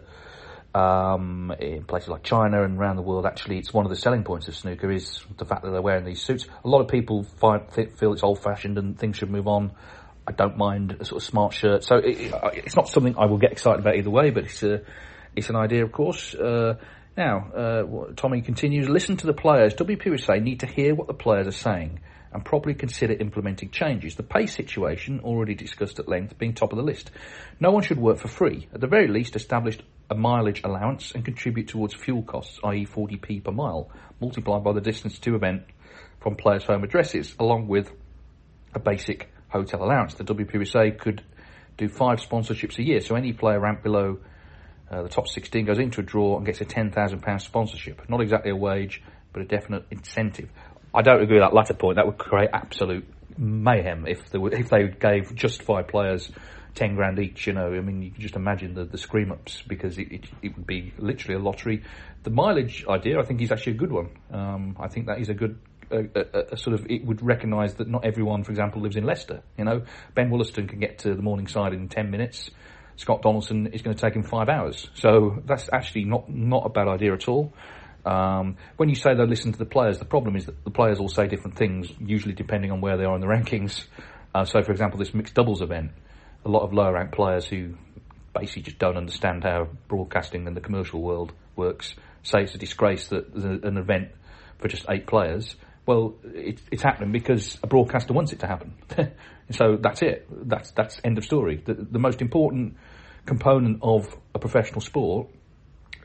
um, 0.74 1.54
in 1.60 1.84
places 1.84 2.08
like 2.08 2.24
China 2.24 2.64
and 2.64 2.78
around 2.78 2.96
the 2.96 3.02
world, 3.02 3.26
actually, 3.26 3.58
it's 3.58 3.72
one 3.72 3.86
of 3.86 3.90
the 3.90 3.96
selling 3.96 4.24
points 4.24 4.48
of 4.48 4.56
snooker 4.56 4.90
is 4.90 5.24
the 5.38 5.44
fact 5.44 5.62
that 5.62 5.70
they're 5.70 5.82
wearing 5.82 6.04
these 6.04 6.20
suits. 6.20 6.46
A 6.64 6.68
lot 6.68 6.80
of 6.80 6.88
people 6.88 7.22
find, 7.22 7.62
feel 7.72 8.12
it's 8.12 8.22
old-fashioned 8.22 8.76
and 8.76 8.98
things 8.98 9.16
should 9.16 9.30
move 9.30 9.46
on. 9.46 9.72
I 10.26 10.32
don't 10.32 10.56
mind 10.56 10.96
a 10.98 11.04
sort 11.04 11.22
of 11.22 11.26
smart 11.26 11.52
shirt. 11.52 11.84
So 11.84 11.96
it, 11.96 12.32
it's 12.54 12.74
not 12.74 12.88
something 12.88 13.16
I 13.16 13.26
will 13.26 13.38
get 13.38 13.52
excited 13.52 13.80
about 13.80 13.96
either 13.96 14.10
way, 14.10 14.30
but 14.30 14.44
it's 14.44 14.62
a, 14.62 14.80
it's 15.36 15.48
an 15.48 15.56
idea, 15.56 15.84
of 15.84 15.92
course. 15.92 16.34
Uh, 16.34 16.74
now, 17.16 17.52
uh, 17.52 18.12
Tommy 18.16 18.42
continues, 18.42 18.88
listen 18.88 19.16
to 19.18 19.26
the 19.26 19.34
players. 19.34 19.74
WPSA 19.74 20.42
need 20.42 20.60
to 20.60 20.66
hear 20.66 20.94
what 20.94 21.06
the 21.06 21.14
players 21.14 21.46
are 21.46 21.52
saying 21.52 22.00
and 22.32 22.44
properly 22.44 22.74
consider 22.74 23.12
implementing 23.12 23.70
changes. 23.70 24.16
The 24.16 24.24
pay 24.24 24.46
situation, 24.46 25.20
already 25.20 25.54
discussed 25.54 26.00
at 26.00 26.08
length, 26.08 26.36
being 26.36 26.52
top 26.52 26.72
of 26.72 26.78
the 26.78 26.82
list. 26.82 27.12
No 27.60 27.70
one 27.70 27.84
should 27.84 27.98
work 27.98 28.18
for 28.18 28.26
free. 28.26 28.68
At 28.74 28.80
the 28.80 28.88
very 28.88 29.06
least, 29.06 29.36
establish 29.36 29.78
a 30.10 30.14
mileage 30.14 30.62
allowance 30.64 31.12
and 31.12 31.24
contribute 31.24 31.68
towards 31.68 31.94
fuel 31.94 32.22
costs, 32.22 32.58
i.e. 32.64 32.86
40p 32.86 33.44
per 33.44 33.52
mile, 33.52 33.90
multiplied 34.20 34.62
by 34.62 34.72
the 34.72 34.80
distance 34.80 35.18
to 35.20 35.34
event 35.34 35.62
from 36.20 36.36
players' 36.36 36.64
home 36.64 36.84
addresses, 36.84 37.34
along 37.38 37.68
with 37.68 37.90
a 38.74 38.78
basic 38.78 39.30
hotel 39.48 39.82
allowance. 39.82 40.14
The 40.14 40.24
WPSA 40.24 40.98
could 40.98 41.22
do 41.76 41.88
five 41.88 42.20
sponsorships 42.20 42.78
a 42.78 42.82
year, 42.82 43.00
so 43.00 43.14
any 43.14 43.32
player 43.32 43.60
ranked 43.60 43.82
below 43.82 44.18
uh, 44.90 45.02
the 45.02 45.08
top 45.08 45.26
16 45.26 45.64
goes 45.64 45.78
into 45.78 46.00
a 46.00 46.04
draw 46.04 46.36
and 46.36 46.46
gets 46.46 46.60
a 46.60 46.64
£10,000 46.64 47.40
sponsorship. 47.40 48.08
Not 48.08 48.20
exactly 48.20 48.50
a 48.50 48.56
wage, 48.56 49.02
but 49.32 49.42
a 49.42 49.44
definite 49.44 49.86
incentive. 49.90 50.50
I 50.92 51.02
don't 51.02 51.22
agree 51.22 51.36
with 51.36 51.44
that 51.44 51.54
latter 51.54 51.74
point. 51.74 51.96
That 51.96 52.06
would 52.06 52.18
create 52.18 52.50
absolute 52.52 53.06
mayhem 53.36 54.06
if 54.06 54.30
they, 54.30 54.38
if 54.38 54.68
they 54.68 54.88
gave 54.88 55.34
just 55.34 55.62
five 55.62 55.88
players 55.88 56.30
10 56.74 56.96
grand 56.96 57.18
each, 57.18 57.46
you 57.46 57.52
know. 57.52 57.72
I 57.72 57.80
mean, 57.80 58.02
you 58.02 58.10
can 58.10 58.20
just 58.20 58.36
imagine 58.36 58.74
the, 58.74 58.84
the 58.84 58.98
scream 58.98 59.30
ups 59.30 59.62
because 59.66 59.98
it, 59.98 60.10
it, 60.10 60.24
it, 60.42 60.56
would 60.56 60.66
be 60.66 60.92
literally 60.98 61.34
a 61.34 61.38
lottery. 61.38 61.82
The 62.24 62.30
mileage 62.30 62.84
idea, 62.88 63.18
I 63.18 63.22
think, 63.22 63.40
is 63.40 63.52
actually 63.52 63.74
a 63.74 63.76
good 63.76 63.92
one. 63.92 64.10
Um, 64.32 64.76
I 64.78 64.88
think 64.88 65.06
that 65.06 65.20
is 65.20 65.28
a 65.28 65.34
good 65.34 65.58
a, 65.90 66.04
a, 66.14 66.40
a 66.52 66.56
sort 66.56 66.74
of 66.74 66.86
it 66.90 67.04
would 67.04 67.22
recognise 67.22 67.74
that 67.74 67.88
not 67.88 68.04
everyone, 68.04 68.44
for 68.44 68.50
example, 68.50 68.82
lives 68.82 68.96
in 68.96 69.04
Leicester. 69.04 69.42
You 69.56 69.64
know, 69.64 69.82
Ben 70.14 70.30
Woollaston 70.30 70.68
can 70.68 70.80
get 70.80 70.98
to 71.00 71.14
the 71.14 71.22
Morningside 71.22 71.72
in 71.72 71.88
ten 71.88 72.10
minutes. 72.10 72.50
Scott 72.96 73.22
Donaldson 73.22 73.68
is 73.68 73.82
going 73.82 73.96
to 73.96 74.00
take 74.00 74.14
him 74.14 74.22
five 74.22 74.48
hours. 74.48 74.88
So 74.94 75.42
that's 75.46 75.68
actually 75.72 76.04
not 76.04 76.28
not 76.28 76.64
a 76.66 76.68
bad 76.68 76.88
idea 76.88 77.12
at 77.12 77.28
all. 77.28 77.52
Um, 78.04 78.56
when 78.76 78.88
you 78.88 78.94
say 78.94 79.14
they 79.14 79.24
listen 79.26 79.52
to 79.52 79.58
the 79.58 79.64
players, 79.64 79.98
the 79.98 80.04
problem 80.04 80.36
is 80.36 80.46
that 80.46 80.62
the 80.64 80.70
players 80.70 80.98
all 80.98 81.08
say 81.08 81.26
different 81.26 81.56
things, 81.56 81.90
usually 81.98 82.34
depending 82.34 82.70
on 82.70 82.80
where 82.80 82.96
they 82.96 83.04
are 83.04 83.14
in 83.14 83.20
the 83.20 83.26
rankings. 83.26 83.86
Uh, 84.34 84.44
so, 84.44 84.62
for 84.62 84.72
example, 84.72 84.98
this 84.98 85.14
mixed 85.14 85.34
doubles 85.34 85.62
event, 85.62 85.92
a 86.44 86.48
lot 86.48 86.62
of 86.62 86.72
lower 86.72 86.92
ranked 86.92 87.14
players 87.14 87.46
who 87.46 87.74
basically 88.34 88.62
just 88.62 88.78
don't 88.78 88.96
understand 88.96 89.44
how 89.44 89.68
broadcasting 89.88 90.46
and 90.46 90.56
the 90.56 90.60
commercial 90.60 91.00
world 91.00 91.32
works 91.56 91.94
say 92.22 92.42
it's 92.42 92.54
a 92.54 92.58
disgrace 92.58 93.08
that 93.08 93.32
there's 93.34 93.62
an 93.62 93.76
event 93.76 94.08
for 94.58 94.68
just 94.68 94.86
eight 94.88 95.06
players. 95.06 95.56
Well, 95.86 96.14
it, 96.24 96.60
it's 96.72 96.82
happening 96.82 97.12
because 97.12 97.58
a 97.62 97.66
broadcaster 97.66 98.12
wants 98.12 98.32
it 98.32 98.40
to 98.40 98.46
happen. 98.46 98.74
so 99.50 99.76
that's 99.80 100.02
it. 100.02 100.26
That's 100.30 100.70
that's 100.72 101.00
end 101.04 101.18
of 101.18 101.24
story. 101.24 101.62
The, 101.64 101.74
the 101.74 101.98
most 101.98 102.22
important 102.22 102.76
component 103.26 103.80
of 103.82 104.16
a 104.34 104.38
professional 104.38 104.80
sport 104.80 105.28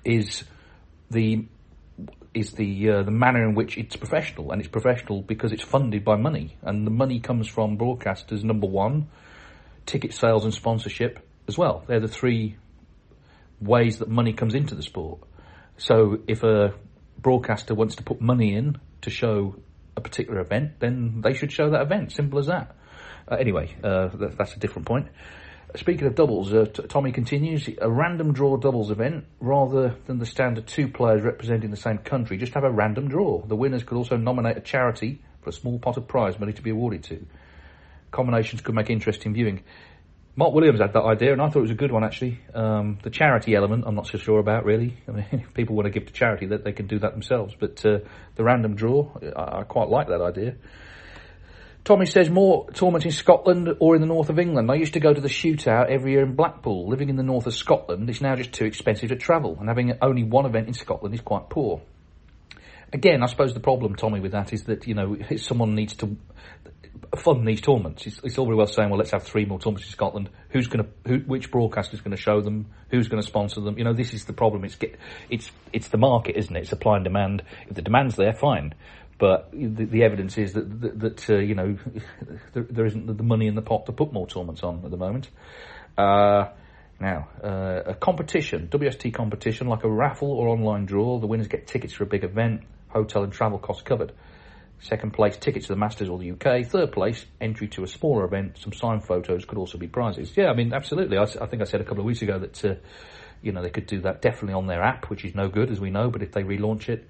is 0.04 0.44
the 1.10 1.46
is 2.34 2.52
the 2.52 2.90
uh, 2.90 3.04
the 3.04 3.12
manner 3.12 3.48
in 3.48 3.56
which 3.56 3.78
it's 3.78 3.96
professional, 3.96 4.52
and 4.52 4.62
it's 4.62 4.70
professional 4.70 5.22
because 5.22 5.54
it's 5.54 5.64
funded 5.64 6.04
by 6.04 6.18
money, 6.18 6.58
and 6.62 6.86
the 6.86 6.92
money 6.92 7.20
comes 7.22 7.48
from 7.48 7.78
broadcasters. 7.78 8.44
Number 8.44 8.68
one, 8.68 9.08
ticket 9.90 10.14
sales 10.14 10.46
and 10.46 10.54
sponsorship 10.54 11.20
as 11.48 11.58
well. 11.58 11.84
They're 11.88 12.00
the 12.00 12.08
three 12.08 12.58
ways 13.60 13.98
that 14.00 14.08
money 14.08 14.34
comes 14.34 14.54
into 14.54 14.76
the 14.76 14.84
sport. 14.84 15.20
So 15.78 16.20
if 16.28 16.44
a 16.44 16.76
broadcaster 17.18 17.74
wants 17.74 17.96
to 17.96 18.04
put 18.04 18.22
money 18.22 18.54
in 18.54 18.78
to 19.02 19.10
show 19.10 19.56
a 19.98 20.02
particular 20.02 20.40
event, 20.42 20.80
then 20.80 21.22
they 21.22 21.34
should 21.34 21.52
show 21.52 21.72
that 21.72 21.82
event. 21.82 22.12
Simple 22.12 22.40
as 22.40 22.46
that. 22.46 22.76
Uh, 23.28 23.36
anyway, 23.36 23.76
uh, 23.84 24.08
that, 24.10 24.38
that's 24.38 24.56
a 24.56 24.60
different 24.60 24.88
point. 24.88 25.08
Speaking 25.76 26.08
of 26.08 26.16
doubles, 26.16 26.54
uh, 26.54 26.66
t- 26.66 26.84
Tommy 26.84 27.12
continues 27.12 27.68
a 27.82 27.90
random 27.90 28.32
draw 28.34 28.58
doubles 28.58 28.92
event 28.92 29.26
rather 29.40 29.96
than 30.06 30.20
the 30.20 30.26
standard 30.26 30.68
two 30.68 30.88
players 30.88 31.24
representing 31.24 31.72
the 31.72 31.78
same 31.78 31.98
country. 31.98 32.38
Just 32.38 32.54
have 32.54 32.64
a 32.64 32.72
random 32.72 33.08
draw. 33.08 33.44
The 33.46 33.56
winners 33.56 33.84
could 33.84 33.98
also 33.98 34.18
nominate 34.18 34.58
a 34.58 34.62
charity 34.62 35.22
for 35.42 35.50
a 35.50 35.54
small 35.54 35.80
pot 35.80 35.98
of 35.98 36.08
prize 36.08 36.40
money 36.40 36.54
to 36.54 36.62
be 36.62 36.70
awarded 36.70 37.04
to. 37.06 37.26
Combinations 38.12 38.62
could 38.62 38.76
make 38.76 38.90
interesting 38.90 39.34
viewing. 39.34 39.64
Mark 40.36 40.54
Williams 40.54 40.80
had 40.80 40.94
that 40.94 41.04
idea, 41.04 41.34
and 41.34 41.42
I 41.42 41.50
thought 41.50 41.60
it 41.60 41.64
was 41.64 41.72
a 41.72 41.76
good 41.76 41.92
one 41.92 42.04
actually. 42.04 42.40
Um, 42.54 42.98
the 43.04 43.10
charity 43.10 43.56
element, 43.56 43.84
I'm 43.86 43.96
not 43.96 44.08
so 44.08 44.18
sure 44.18 44.40
about 44.40 44.64
really. 44.64 44.96
I 45.08 45.12
mean, 45.12 45.26
if 45.32 45.54
people 45.54 45.76
want 45.76 45.88
to 45.88 45.92
give 45.92 46.06
to 46.06 46.14
charity, 46.14 46.48
that 46.48 46.64
they 46.64 46.72
can 46.72 46.88
do 46.88 47.00
that 47.00 47.12
themselves. 47.12 47.56
But 47.60 47.86
uh, 47.86 48.00
the 48.36 48.44
random 48.44 48.76
draw, 48.76 49.12
I, 49.36 49.60
I 49.60 49.64
quite 49.64 49.90
like 49.90 50.08
that 50.08 50.22
idea. 50.22 50.56
Tommy 51.84 52.06
says 52.06 52.30
more 52.30 52.70
tournaments 52.72 53.06
in 53.06 53.12
Scotland 53.12 53.76
or 53.80 53.96
in 53.96 54.02
the 54.02 54.08
north 54.08 54.30
of 54.30 54.38
England. 54.38 54.70
I 54.70 54.76
used 54.76 54.94
to 54.94 55.00
go 55.00 55.14
to 55.14 55.20
the 55.20 55.28
shootout 55.28 55.90
every 55.90 56.12
year 56.12 56.24
in 56.24 56.36
Blackpool. 56.36 56.88
Living 56.88 57.10
in 57.10 57.16
the 57.16 57.24
north 57.24 57.48
of 57.48 57.54
Scotland, 57.54 58.10
it's 58.10 58.22
now 58.22 58.36
just 58.36 58.54
too 58.54 58.66
expensive 58.66 59.10
to 59.10 59.16
travel, 59.16 59.58
and 59.60 59.68
having 59.68 59.98
only 60.02 60.24
one 60.24 60.46
event 60.46 60.68
in 60.68 60.74
Scotland 60.74 61.16
is 61.16 61.22
quite 61.22 61.50
poor. 61.50 61.82
Again, 62.92 63.22
I 63.22 63.28
suppose 63.28 63.54
the 63.54 63.60
problem, 63.60 63.96
Tommy, 63.96 64.20
with 64.20 64.32
that 64.32 64.52
is 64.52 64.64
that 64.64 64.88
you 64.88 64.96
know 64.96 65.18
someone 65.38 65.76
needs 65.76 65.96
to 65.98 66.18
fund 67.18 67.48
these 67.48 67.62
tournaments. 67.62 68.06
It's, 68.06 68.20
it's 68.24 68.38
all 68.38 68.46
very 68.46 68.58
well 68.58 68.68
saying, 68.68 68.90
well, 68.90 69.00
let's 69.00 69.12
have 69.12 69.24
three 69.24 69.46
more 69.46 69.60
tournaments 69.60 69.88
in 69.88 69.92
Scotland. 69.92 70.30
Who's 70.50 70.68
going 70.68 70.86
to, 70.86 71.10
who, 71.10 71.20
which 71.20 71.52
broadcaster 71.52 71.96
is 71.96 72.02
going 72.02 72.16
to 72.16 72.22
show 72.22 72.42
them? 72.42 72.68
Who's 72.90 73.08
going 73.08 73.22
to 73.22 73.28
sponsor 73.28 73.62
them? 73.62 73.78
You 73.78 73.84
know, 73.84 73.94
this 73.94 74.14
is 74.14 74.26
the 74.26 74.34
problem. 74.34 74.64
It's 74.64 74.76
get, 74.76 74.98
it's 75.30 75.52
it's 75.74 75.88
the 75.90 75.98
market, 75.98 76.36
isn't 76.38 76.56
it? 76.56 76.68
Supply 76.68 76.96
and 76.96 77.04
demand. 77.04 77.44
If 77.68 77.76
the 77.76 77.82
demand's 77.82 78.16
there, 78.16 78.34
fine. 78.34 78.74
But 79.18 79.52
the, 79.52 79.86
the 79.86 80.04
evidence 80.04 80.38
is 80.38 80.54
that 80.54 80.82
that, 80.82 81.00
that 81.00 81.30
uh, 81.30 81.38
you 81.38 81.56
know 81.56 81.78
there, 82.54 82.64
there 82.64 82.86
isn't 82.86 83.18
the 83.18 83.24
money 83.24 83.48
in 83.48 83.56
the 83.56 83.62
pot 83.62 83.86
to 83.88 83.92
put 83.92 84.14
more 84.14 84.28
tournaments 84.28 84.64
on 84.64 84.84
at 84.84 84.92
the 84.92 84.98
moment. 84.98 85.30
Uh, 85.98 86.50
now, 87.02 87.30
uh, 87.42 87.92
a 87.92 87.96
competition, 87.96 88.68
WST 88.70 89.14
competition, 89.14 89.68
like 89.68 89.86
a 89.86 89.90
raffle 89.90 90.32
or 90.32 90.50
online 90.50 90.86
draw. 90.86 91.18
The 91.20 91.28
winners 91.28 91.48
get 91.48 91.66
tickets 91.66 91.94
for 91.94 92.04
a 92.04 92.08
big 92.08 92.26
event, 92.26 92.64
hotel 92.90 93.24
and 93.24 93.32
travel 93.32 93.60
costs 93.60 93.84
covered. 93.84 94.12
Second 94.82 95.12
place, 95.12 95.36
tickets 95.36 95.68
to 95.68 95.74
the 95.74 95.80
Masters 95.80 96.08
or 96.08 96.18
the 96.18 96.32
UK. 96.32 96.66
Third 96.66 96.92
place, 96.94 97.26
entry 97.42 97.68
to 97.70 97.84
a 97.84 97.88
smaller 97.88 98.24
event. 98.24 98.58
Some 98.58 98.72
signed 98.72 99.04
photos 99.04 99.44
could 99.44 99.58
also 99.58 99.78
be 99.78 99.88
prizes. 99.88 100.36
Yeah, 100.38 100.50
I 100.50 100.54
mean, 100.54 100.74
absolutely. 100.74 101.18
I, 101.18 101.24
I 101.24 101.48
think 101.48 101.62
I 101.62 101.66
said 101.66 101.82
a 101.82 101.84
couple 101.84 102.00
of 102.00 102.06
weeks 102.06 102.22
ago 102.22 102.40
that, 102.40 102.64
uh, 102.64 102.76
you 103.42 103.52
know, 103.52 103.62
they 103.62 103.72
could 103.72 103.88
do 103.88 104.02
that 104.02 104.22
definitely 104.22 104.54
on 104.54 104.68
their 104.68 104.82
app, 104.82 105.10
which 105.10 105.26
is 105.26 105.36
no 105.36 105.50
good, 105.50 105.70
as 105.70 105.82
we 105.82 105.90
know, 105.90 106.10
but 106.10 106.24
if 106.24 106.32
they 106.32 106.44
relaunch 106.44 106.88
it, 106.88 107.06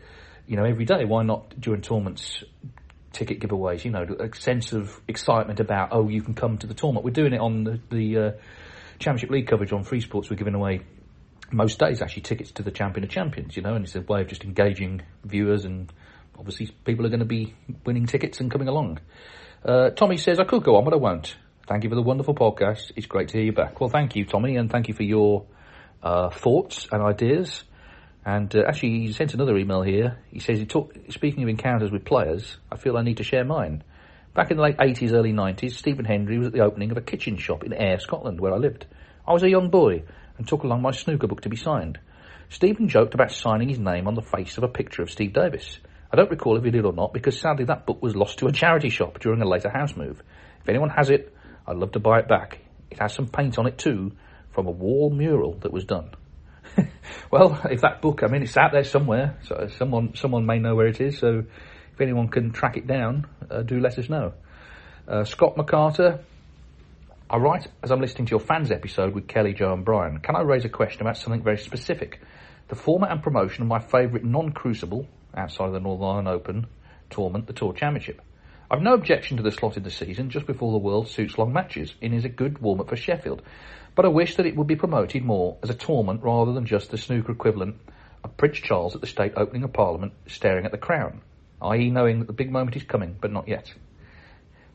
you 0.47 0.55
know, 0.55 0.63
every 0.65 0.85
day. 0.85 1.05
Why 1.05 1.21
not 1.21 1.59
during 1.61 1.81
tournaments, 1.81 2.43
ticket 3.13 3.39
giveaways? 3.39 3.85
You 3.85 3.91
know, 3.91 4.03
a 4.19 4.35
sense 4.35 4.73
of 4.73 4.99
excitement 5.07 5.59
about 5.59 5.89
oh, 5.91 6.09
you 6.09 6.23
can 6.23 6.33
come 6.33 6.57
to 6.57 6.67
the 6.67 6.73
tournament. 6.73 7.05
We're 7.05 7.11
doing 7.11 7.33
it 7.33 7.39
on 7.39 7.65
the, 7.65 7.79
the 7.91 8.17
uh, 8.17 8.31
Championship 8.97 9.29
League 9.29 9.47
coverage 9.47 9.71
on 9.73 9.83
Free 9.83 10.01
Sports. 10.01 10.31
We're 10.31 10.37
giving 10.37 10.55
away 10.55 10.81
most 11.51 11.79
days 11.79 12.01
actually 12.01 12.23
tickets 12.23 12.51
to 12.51 12.63
the 12.63 12.71
Champion 12.71 13.03
of 13.03 13.09
Champions. 13.09 13.55
You 13.55 13.63
know, 13.63 13.75
and 13.75 13.85
it's 13.85 13.95
a 13.95 14.01
way 14.01 14.21
of 14.21 14.27
just 14.27 14.43
engaging 14.43 15.01
viewers 15.23 15.65
and 15.65 15.91
obviously 16.37 16.67
people 16.85 17.05
are 17.05 17.09
going 17.09 17.19
to 17.19 17.25
be 17.25 17.53
winning 17.85 18.05
tickets 18.05 18.39
and 18.39 18.49
coming 18.49 18.67
along. 18.67 18.99
Uh, 19.63 19.89
Tommy 19.89 20.17
says 20.17 20.39
I 20.39 20.45
could 20.45 20.63
go 20.63 20.77
on, 20.77 20.85
but 20.85 20.93
I 20.93 20.97
won't. 20.97 21.35
Thank 21.67 21.83
you 21.83 21.89
for 21.89 21.95
the 21.95 22.01
wonderful 22.01 22.33
podcast. 22.33 22.91
It's 22.95 23.05
great 23.05 23.27
to 23.29 23.37
hear 23.37 23.45
you 23.45 23.51
back. 23.51 23.79
Well, 23.79 23.89
thank 23.89 24.15
you, 24.15 24.25
Tommy, 24.25 24.55
and 24.55 24.71
thank 24.71 24.87
you 24.87 24.93
for 24.93 25.03
your 25.03 25.45
uh, 26.01 26.29
thoughts 26.29 26.87
and 26.91 27.01
ideas. 27.01 27.63
And 28.25 28.53
uh, 28.55 28.63
actually, 28.67 29.01
he 29.01 29.13
sent 29.13 29.33
another 29.33 29.57
email 29.57 29.81
here. 29.81 30.17
He 30.31 30.39
says, 30.39 30.59
he 30.59 30.65
talk, 30.65 30.95
speaking 31.09 31.43
of 31.43 31.49
encounters 31.49 31.91
with 31.91 32.05
players, 32.05 32.57
I 32.71 32.77
feel 32.77 32.97
I 32.97 33.03
need 33.03 33.17
to 33.17 33.23
share 33.23 33.43
mine. 33.43 33.83
Back 34.33 34.51
in 34.51 34.57
the 34.57 34.63
late 34.63 34.77
80s, 34.77 35.11
early 35.11 35.33
90s, 35.33 35.73
Stephen 35.73 36.05
Hendry 36.05 36.37
was 36.37 36.47
at 36.47 36.53
the 36.53 36.61
opening 36.61 36.91
of 36.91 36.97
a 36.97 37.01
kitchen 37.01 37.37
shop 37.37 37.63
in 37.63 37.73
Ayr, 37.73 37.99
Scotland, 37.99 38.39
where 38.39 38.53
I 38.53 38.57
lived. 38.57 38.85
I 39.27 39.33
was 39.33 39.43
a 39.43 39.49
young 39.49 39.69
boy 39.69 40.03
and 40.39 40.47
took 40.47 40.63
along 40.63 40.81
my 40.81 40.91
snooker 40.91 41.27
book 41.27 41.41
to 41.41 41.49
be 41.49 41.57
signed. 41.57 41.99
Stephen 42.49 42.87
joked 42.87 43.13
about 43.13 43.31
signing 43.31 43.69
his 43.69 43.77
name 43.77 44.07
on 44.07 44.15
the 44.15 44.23
face 44.23 44.57
of 44.57 44.63
a 44.63 44.67
picture 44.67 45.03
of 45.03 45.11
Steve 45.11 45.33
Davis. 45.33 45.79
I 46.11 46.15
don't 46.15 46.31
recall 46.31 46.57
if 46.57 46.63
he 46.63 46.71
did 46.71 46.85
or 46.85 46.93
not 46.93 47.13
because 47.13 47.39
sadly 47.39 47.65
that 47.65 47.85
book 47.85 48.01
was 48.01 48.15
lost 48.15 48.39
to 48.39 48.47
a 48.47 48.51
charity 48.51 48.89
shop 48.89 49.19
during 49.19 49.41
a 49.41 49.47
later 49.47 49.69
house 49.69 49.95
move. 49.95 50.23
If 50.61 50.69
anyone 50.69 50.89
has 50.89 51.11
it, 51.11 51.35
I'd 51.67 51.75
love 51.75 51.91
to 51.91 51.99
buy 51.99 52.19
it 52.19 52.27
back. 52.27 52.59
It 52.89 52.99
has 52.99 53.13
some 53.13 53.27
paint 53.27 53.59
on 53.59 53.67
it 53.67 53.77
too, 53.77 54.13
from 54.51 54.65
a 54.65 54.71
wall 54.71 55.11
mural 55.11 55.59
that 55.59 55.71
was 55.71 55.85
done. 55.85 56.11
well, 57.31 57.61
if 57.69 57.81
that 57.81 58.01
book, 58.01 58.23
I 58.23 58.27
mean, 58.27 58.41
it's 58.41 58.57
out 58.57 58.71
there 58.71 58.83
somewhere, 58.83 59.37
so 59.43 59.67
someone 59.77 60.15
someone 60.15 60.45
may 60.45 60.57
know 60.57 60.75
where 60.75 60.87
it 60.87 61.01
is. 61.01 61.19
So, 61.19 61.43
if 61.93 62.01
anyone 62.01 62.29
can 62.29 62.51
track 62.51 62.77
it 62.77 62.87
down, 62.87 63.27
uh, 63.51 63.61
do 63.61 63.79
let 63.79 63.99
us 63.99 64.09
know. 64.09 64.33
Uh, 65.07 65.23
Scott 65.25 65.55
McCarter, 65.57 66.23
I 67.29 67.37
write 67.37 67.67
as 67.83 67.91
I'm 67.91 68.01
listening 68.01 68.25
to 68.27 68.31
your 68.31 68.39
fans 68.39 68.71
episode 68.71 69.13
with 69.13 69.27
Kelly, 69.27 69.53
Joe, 69.53 69.73
and 69.73 69.85
Brian. 69.85 70.19
Can 70.19 70.35
I 70.35 70.41
raise 70.41 70.65
a 70.65 70.69
question 70.69 71.01
about 71.01 71.17
something 71.17 71.43
very 71.43 71.57
specific? 71.57 72.21
The 72.69 72.75
format 72.75 73.11
and 73.11 73.21
promotion 73.21 73.61
of 73.63 73.67
my 73.67 73.79
favourite 73.79 74.25
non-crucible 74.25 75.07
outside 75.35 75.67
of 75.67 75.73
the 75.73 75.79
Northern 75.79 76.07
Ireland 76.07 76.27
Open 76.27 76.67
tournament, 77.09 77.47
the 77.47 77.53
Tour 77.53 77.73
Championship. 77.73 78.21
I've 78.71 78.81
no 78.81 78.93
objection 78.93 79.37
to 79.37 79.43
the 79.43 79.51
slot 79.51 79.77
in 79.77 79.83
the 79.83 79.91
season 79.91 80.29
just 80.29 80.45
before 80.45 80.71
the 80.71 80.77
world 80.77 81.07
suits 81.07 81.37
long 81.37 81.53
matches 81.53 81.93
and 82.01 82.13
is 82.13 82.25
a 82.25 82.29
good 82.29 82.59
warm 82.59 82.79
up 82.79 82.89
for 82.89 82.95
Sheffield 82.95 83.41
but 83.99 84.05
I 84.05 84.09
wish 84.09 84.37
that 84.37 84.45
it 84.45 84.55
would 84.55 84.67
be 84.67 84.77
promoted 84.77 85.25
more 85.25 85.57
as 85.61 85.69
a 85.69 85.73
tournament 85.73 86.23
rather 86.23 86.53
than 86.53 86.65
just 86.65 86.89
the 86.89 86.97
snooker 86.97 87.33
equivalent 87.33 87.75
of 88.23 88.37
Prince 88.37 88.59
Charles 88.59 88.95
at 88.95 89.01
the 89.01 89.07
state 89.07 89.33
opening 89.35 89.63
of 89.63 89.73
Parliament 89.73 90.13
staring 90.25 90.65
at 90.65 90.71
the 90.71 90.77
crown, 90.77 91.21
i.e. 91.61 91.89
knowing 91.89 92.19
that 92.19 92.27
the 92.27 92.33
big 92.33 92.49
moment 92.49 92.77
is 92.77 92.83
coming, 92.83 93.17
but 93.19 93.31
not 93.31 93.49
yet. 93.49 93.73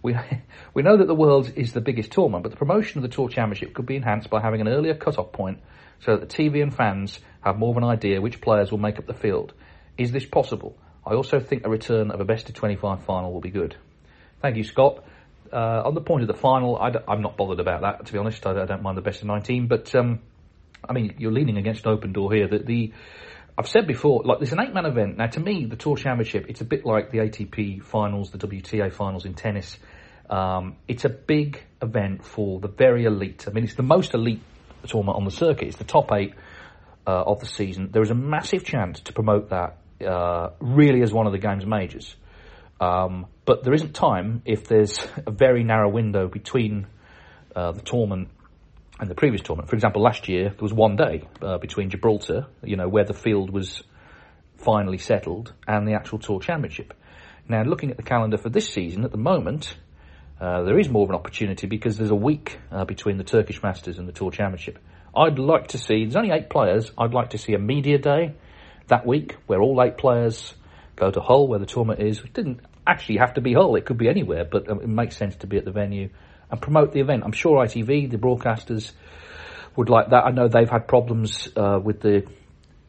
We, 0.05 0.15
we 0.75 0.83
know 0.83 0.97
that 0.99 1.09
the 1.09 1.15
Worlds 1.15 1.51
is 1.51 1.73
the 1.73 1.81
biggest 1.81 2.13
tournament, 2.13 2.45
but 2.45 2.51
the 2.51 2.59
promotion 2.59 2.99
of 2.99 3.03
the 3.03 3.15
Tour 3.15 3.29
Championship 3.29 3.75
could 3.75 3.87
be 3.87 3.97
enhanced 3.97 4.31
by 4.31 4.41
having 4.41 4.61
an 4.61 4.69
earlier 4.69 4.95
cut-off 4.95 5.33
point 5.33 5.59
so 5.99 6.17
that 6.17 6.29
the 6.29 6.37
TV 6.37 6.63
and 6.63 6.73
fans 6.73 7.19
have 7.41 7.59
more 7.59 7.71
of 7.71 7.77
an 7.79 7.85
idea 7.85 8.21
which 8.21 8.41
players 8.41 8.71
will 8.71 8.79
make 8.79 8.99
up 8.99 9.07
the 9.07 9.15
field. 9.15 9.55
Is 9.99 10.13
this 10.13 10.27
possible? 10.27 10.77
I 11.07 11.15
also 11.15 11.41
think 11.41 11.65
a 11.65 11.71
return 11.71 12.11
of 12.11 12.21
a 12.21 12.25
best 12.25 12.49
of 12.49 12.55
25 12.55 13.05
final 13.05 13.33
will 13.33 13.41
be 13.41 13.51
good. 13.51 13.77
Thank 14.41 14.57
you, 14.57 14.65
Scott. 14.65 15.05
Uh, 15.53 15.83
on 15.85 15.95
the 15.95 16.01
point 16.01 16.23
of 16.23 16.29
the 16.29 16.35
final, 16.35 16.77
I 16.77 16.93
am 17.09 17.23
not 17.23 17.37
bothered 17.37 17.61
about 17.61 17.83
that, 17.83 18.07
to 18.07 18.13
be 18.13 18.19
honest. 18.19 18.45
I, 18.47 18.63
I, 18.63 18.67
don't 18.67 18.83
mind 18.83 18.99
the 18.99 19.03
best 19.03 19.21
of 19.21 19.29
19, 19.29 19.69
but 19.69 19.95
um, 19.95 20.21
I 20.87 20.93
mean, 20.93 21.15
you're 21.19 21.33
leaning 21.33 21.57
against 21.57 21.87
an 21.87 21.93
open 21.93 22.13
door 22.13 22.33
here. 22.33 22.49
That 22.49 22.67
the 22.67 22.93
I've 23.57 23.69
said 23.69 23.87
before, 23.87 24.23
like 24.25 24.39
there's 24.39 24.53
an 24.53 24.61
eight 24.61 24.75
man 24.75 24.85
event. 24.85 25.17
Now, 25.17 25.29
to 25.29 25.41
me, 25.41 25.65
the 25.65 25.77
Tour 25.77 25.97
Championship, 25.97 26.47
it's 26.49 26.61
a 26.61 26.65
bit 26.65 26.85
like 26.85 27.11
the 27.13 27.19
ATP 27.19 27.83
finals, 27.85 28.31
the 28.31 28.39
WTA 28.39 28.93
finals 28.93 29.25
in 29.25 29.35
tennis. 29.35 29.79
Um, 30.29 30.77
it's 30.89 31.05
a 31.05 31.09
big 31.09 31.63
event 31.81 32.25
for 32.25 32.59
the 32.59 32.69
very 32.69 33.05
elite. 33.05 33.45
I 33.47 33.53
mean, 33.53 33.65
it's 33.65 33.75
the 33.75 33.83
most 33.83 34.15
elite 34.15 34.43
tournament 34.87 35.17
on 35.17 35.25
the 35.25 35.31
circuit. 35.31 35.69
It's 35.69 35.77
the 35.77 35.85
top 35.85 36.11
eight 36.13 36.35
uh, 37.07 37.23
of 37.23 37.41
the 37.41 37.47
season. 37.47 37.91
There 37.93 38.03
is 38.03 38.11
a 38.11 38.15
massive 38.15 38.65
chance 38.65 39.01
to 39.01 39.13
promote 39.13 39.51
that 39.51 39.79
uh, 40.05 40.51
really 40.61 41.03
as 41.03 41.13
one 41.13 41.27
of 41.27 41.33
the 41.33 41.39
game's 41.39 41.67
majors. 41.67 42.17
Um, 42.81 43.27
but 43.45 43.63
there 43.63 43.73
isn't 43.73 43.95
time 43.95 44.43
if 44.45 44.67
there's 44.67 44.99
a 45.27 45.31
very 45.31 45.63
narrow 45.63 45.89
window 45.89 46.27
between 46.27 46.87
uh, 47.55 47.73
the 47.73 47.83
tournament 47.83 48.31
and 49.05 49.11
the 49.11 49.15
previous 49.15 49.43
tournament. 49.43 49.69
For 49.69 49.77
example, 49.77 50.03
last 50.03 50.29
year 50.29 50.49
there 50.49 50.63
was 50.63 50.73
one 50.73 50.97
day 50.97 51.29
uh, 51.43 51.59
between 51.59 51.91
Gibraltar, 51.91 52.47
you 52.63 52.77
know, 52.77 52.89
where 52.89 53.05
the 53.05 53.13
field 53.13 53.51
was 53.51 53.83
finally 54.57 54.97
settled, 54.97 55.53
and 55.69 55.87
the 55.87 55.93
actual 55.93 56.19
Tour 56.19 56.41
Championship. 56.41 56.95
Now, 57.47 57.65
looking 57.65 57.91
at 57.91 57.99
the 57.99 58.03
calendar 58.03 58.39
for 58.39 58.49
this 58.49 58.67
season, 58.67 59.05
at 59.05 59.11
the 59.11 59.19
moment, 59.19 59.77
uh, 60.41 60.63
there 60.63 60.79
is 60.79 60.89
more 60.89 61.05
of 61.05 61.11
an 61.11 61.17
opportunity 61.17 61.67
because 61.67 61.99
there's 61.99 62.11
a 62.11 62.15
week 62.17 62.59
uh, 62.73 62.87
between 62.87 63.19
the 63.19 63.25
Turkish 63.25 63.63
Masters 63.63 63.99
and 63.99 64.09
the 64.09 64.13
Tour 64.13 64.31
Championship. 64.31 64.79
I'd 65.15 65.39
like 65.39 65.69
to 65.69 65.79
see, 65.79 66.05
there's 66.05 66.17
only 66.17 66.31
eight 66.31 66.49
players, 66.49 66.91
I'd 66.97 67.13
like 67.13 67.31
to 67.31 67.39
see 67.39 67.53
a 67.53 67.59
media 67.59 67.99
day 67.99 68.35
that 68.89 69.07
week 69.07 69.37
where 69.47 69.61
all 69.61 69.83
eight 69.83 69.99
players 69.99 70.55
go 70.97 71.11
to 71.11 71.21
Hull, 71.21 71.47
where 71.47 71.59
the 71.59 71.67
tournament 71.67 72.01
is. 72.01 72.21
It 72.21 72.33
didn't 72.33 72.61
actually 72.87 73.19
have 73.19 73.35
to 73.35 73.43
be 73.43 73.53
Hull, 73.53 73.77
it 73.77 73.85
could 73.85 73.99
be 73.99 74.09
anywhere, 74.09 74.47
but 74.51 74.71
um, 74.71 74.81
it 74.81 74.89
makes 74.89 75.15
sense 75.15 75.37
to 75.37 75.47
be 75.47 75.59
at 75.59 75.67
the 75.67 75.73
venue 75.73 76.09
and 76.51 76.61
promote 76.61 76.93
the 76.93 77.01
event. 77.01 77.23
I'm 77.25 77.33
sure 77.33 77.65
ITV, 77.65 78.11
the 78.11 78.19
broadcasters, 78.19 78.93
would 79.77 79.89
like 79.89 80.11
that. 80.11 80.25
I 80.25 80.31
know 80.31 80.49
they've 80.49 80.71
had 80.71 80.87
problems 80.87 81.49
uh, 81.57 81.79
with 81.83 82.01
the 82.01 82.27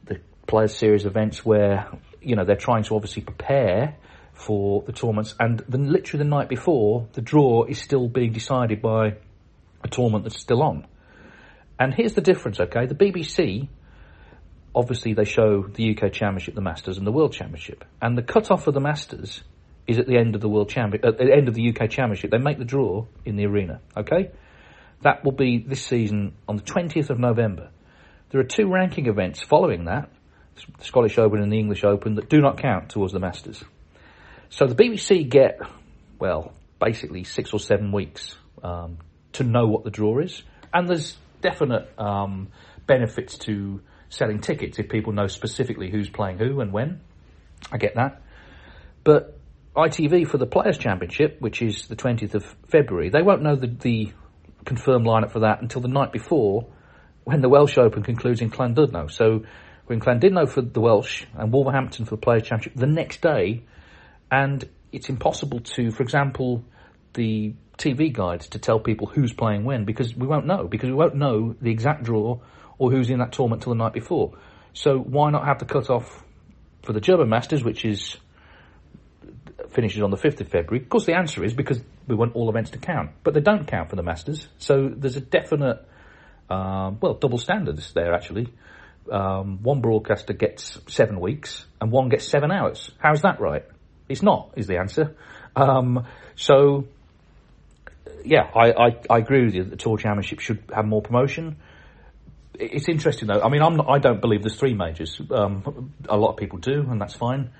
the 0.06 0.20
Players 0.48 0.76
Series 0.76 1.06
events 1.06 1.44
where 1.44 1.88
you 2.22 2.36
know 2.36 2.46
they're 2.46 2.56
trying 2.56 2.84
to 2.84 2.96
obviously 2.96 3.24
prepare 3.24 3.96
for 4.34 4.84
the 4.84 4.92
tournaments, 4.92 5.34
and 5.40 5.64
then 5.70 5.92
literally 5.92 6.24
the 6.24 6.30
night 6.30 6.50
before, 6.50 7.08
the 7.14 7.22
draw 7.22 7.64
is 7.64 7.80
still 7.80 8.08
being 8.08 8.34
decided 8.34 8.82
by 8.82 9.16
a 9.84 9.88
tournament 9.88 10.26
that's 10.26 10.40
still 10.40 10.62
on. 10.62 10.86
And 11.80 11.94
here's 11.94 12.14
the 12.14 12.22
difference, 12.22 12.60
okay? 12.60 12.86
The 12.86 12.96
BBC, 12.96 13.70
obviously, 14.74 15.14
they 15.14 15.24
show 15.24 15.64
the 15.64 15.96
UK 15.96 16.12
Championship, 16.12 16.56
the 16.56 16.62
Masters, 16.62 16.98
and 16.98 17.08
the 17.08 17.12
World 17.12 17.34
Championship, 17.34 17.86
and 18.02 18.18
the 18.18 18.24
cut-off 18.24 18.68
of 18.68 18.74
the 18.74 18.82
Masters 18.82 19.42
is 19.88 20.00
at 20.00 20.08
the 20.08 20.18
end 20.18 20.36
of 20.36 20.42
the 20.42 20.50
World 20.50 20.70
Champion, 20.70 21.06
at 21.06 21.18
the 21.18 21.32
end 21.32 21.48
of 21.48 21.54
the 21.54 21.70
UK 21.70 21.90
Championship. 21.90 22.32
They 22.32 22.38
make 22.38 22.58
the 22.58 22.66
draw 22.66 23.06
in 23.24 23.36
the 23.36 23.46
arena, 23.46 23.82
okay? 23.96 24.32
That 25.02 25.24
will 25.24 25.32
be 25.32 25.60
this 25.60 25.86
season 25.86 26.34
on 26.48 26.56
the 26.56 26.64
20th 26.64 27.10
of 27.10 27.20
November. 27.20 27.70
There 28.30 28.42
are 28.42 28.46
two 28.46 28.68
ranking 28.68 29.06
events 29.06 29.42
following 29.42 29.86
that, 29.86 30.10
the 30.78 30.84
Scottish 30.84 31.18
Open 31.18 31.42
and 31.42 31.52
the 31.52 31.60
English 31.60 31.84
Open, 31.84 32.16
that 32.16 32.30
do 32.30 32.42
not 32.42 32.58
count 32.58 32.90
towards 32.90 33.14
the 33.14 33.20
Masters. 33.20 33.64
So 34.50 34.66
the 34.66 34.76
BBC 34.76 35.30
get, 35.30 35.60
well, 36.20 36.54
basically 36.80 37.24
six 37.24 37.54
or 37.54 37.60
seven 37.60 37.92
weeks 37.92 38.36
um, 38.64 38.98
to 39.34 39.44
know 39.44 39.68
what 39.68 39.84
the 39.84 39.92
draw 39.92 40.20
is. 40.20 40.42
And 40.74 40.88
there's 40.88 41.18
definite 41.42 41.88
um, 42.00 42.50
benefits 42.88 43.38
to 43.40 43.82
selling 44.10 44.40
tickets 44.40 44.80
if 44.80 44.90
people 44.90 45.14
know 45.14 45.28
specifically 45.28 45.92
who's 45.92 46.10
playing 46.10 46.38
who 46.38 46.62
and 46.62 46.72
when. 46.72 47.02
I 47.72 47.78
get 47.78 47.96
that. 47.96 48.22
But 49.04 49.38
ITV 49.76 50.28
for 50.28 50.38
the 50.38 50.46
Players' 50.46 50.78
Championship, 50.78 51.42
which 51.42 51.62
is 51.62 51.88
the 51.88 51.96
20th 51.96 52.34
of 52.34 52.46
February, 52.68 53.10
they 53.10 53.22
won't 53.22 53.42
know 53.42 53.56
the, 53.56 53.68
the 53.68 54.12
confirmed 54.64 55.06
lineup 55.06 55.32
for 55.32 55.42
that 55.42 55.62
until 55.62 55.82
the 55.82 55.88
night 55.88 56.12
before 56.12 56.68
when 57.26 57.42
the 57.42 57.50
Welsh 57.50 57.78
Open 57.78 58.04
concludes 58.04 58.42
in 58.42 58.52
Llandudno. 58.52 59.12
So 59.12 59.44
we're 59.88 59.96
in 59.96 60.02
Llandudno 60.02 60.48
for 60.48 60.62
the 60.62 60.80
Welsh 60.80 61.26
and 61.34 61.52
Wolverhampton 61.52 62.06
for 62.06 62.12
the 62.12 62.22
Players' 62.22 62.44
Championship 62.44 62.76
the 62.76 62.88
next 62.88 63.22
day, 63.22 63.64
and 64.32 64.68
it's 64.92 65.10
impossible 65.10 65.60
to, 65.60 65.92
for 65.92 66.04
example, 66.04 66.64
the 67.14 67.54
TV 67.78 68.14
guides 68.14 68.48
to 68.50 68.60
tell 68.60 68.80
people 68.80 69.08
who's 69.08 69.34
playing 69.34 69.66
when 69.66 69.84
because 69.84 70.16
we 70.16 70.28
won't 70.28 70.46
know 70.46 70.66
because 70.68 70.90
we 70.90 70.96
won't 70.96 71.16
know 71.16 71.56
the 71.62 71.72
exact 71.72 72.04
draw 72.04 72.40
or 72.78 72.92
who's 72.92 73.10
in 73.10 73.20
that 73.20 73.34
tournament 73.34 73.64
till 73.64 73.74
the 73.74 73.78
night 73.78 73.94
before. 73.94 74.38
So 74.74 74.98
why 74.98 75.32
not 75.32 75.46
have 75.46 75.60
the 75.60 75.66
cut 75.66 75.90
off 75.90 76.24
for 76.84 76.94
the 76.94 77.02
German 77.02 77.30
Masters, 77.30 77.64
which 77.64 77.84
is 77.86 78.18
finishes 79.76 80.02
on 80.02 80.10
the 80.10 80.18
5th 80.18 80.42
of 80.42 80.48
February? 80.48 80.84
Of 80.84 80.90
course, 80.90 81.06
the 81.06 81.16
answer 81.16 81.44
is 81.44 81.54
because 81.54 81.82
we 82.08 82.16
want 82.16 82.36
all 82.36 82.50
events 82.50 82.72
to 82.72 82.80
count, 82.80 83.12
but 83.24 83.34
they 83.34 83.42
don't 83.42 83.68
count 83.68 83.90
for 83.90 83.96
the 83.96 84.04
Masters. 84.04 84.48
So 84.58 84.90
there's 84.90 85.18
a 85.18 85.22
definite, 85.22 85.86
um, 86.50 86.98
well, 87.02 87.14
double 87.14 87.38
standards 87.38 87.94
there 87.94 88.14
actually. 88.14 88.48
Um, 89.12 89.62
one 89.62 89.82
broadcaster 89.82 90.34
gets 90.34 90.80
seven 90.88 91.20
weeks 91.20 91.66
and 91.80 91.92
one 91.92 92.10
gets 92.10 92.28
seven 92.28 92.52
hours. 92.52 92.90
How's 92.98 93.22
that 93.22 93.40
right? 93.40 93.64
It's 94.10 94.24
not, 94.24 94.54
is 94.56 94.66
the 94.66 94.78
answer. 94.78 95.16
Um, 95.56 96.08
so, 96.36 96.86
yeah, 98.24 98.50
I, 98.56 98.72
I, 98.72 98.88
I, 99.10 99.18
agree 99.20 99.46
with 99.46 99.54
you 99.54 99.64
that 99.64 99.70
the 99.70 99.78
Tour 99.78 99.98
Championship 99.98 100.40
should 100.40 100.64
have 100.74 100.86
more 100.86 101.02
promotion. 101.02 101.58
It's 102.56 102.90
interesting 102.90 103.28
though. 103.28 103.42
I 103.42 103.50
mean, 103.50 103.62
I'm 103.62 103.76
not, 103.76 103.88
I 103.90 104.00
don't 104.00 104.22
believe 104.22 104.42
there's 104.42 104.58
three 104.58 104.74
majors. 104.74 105.22
Um, 105.30 105.94
a 106.10 106.18
lot 106.18 106.32
of 106.32 106.38
people 106.38 106.58
do, 106.60 106.82
and 106.90 107.00
that's 107.00 107.14
fine 107.14 107.52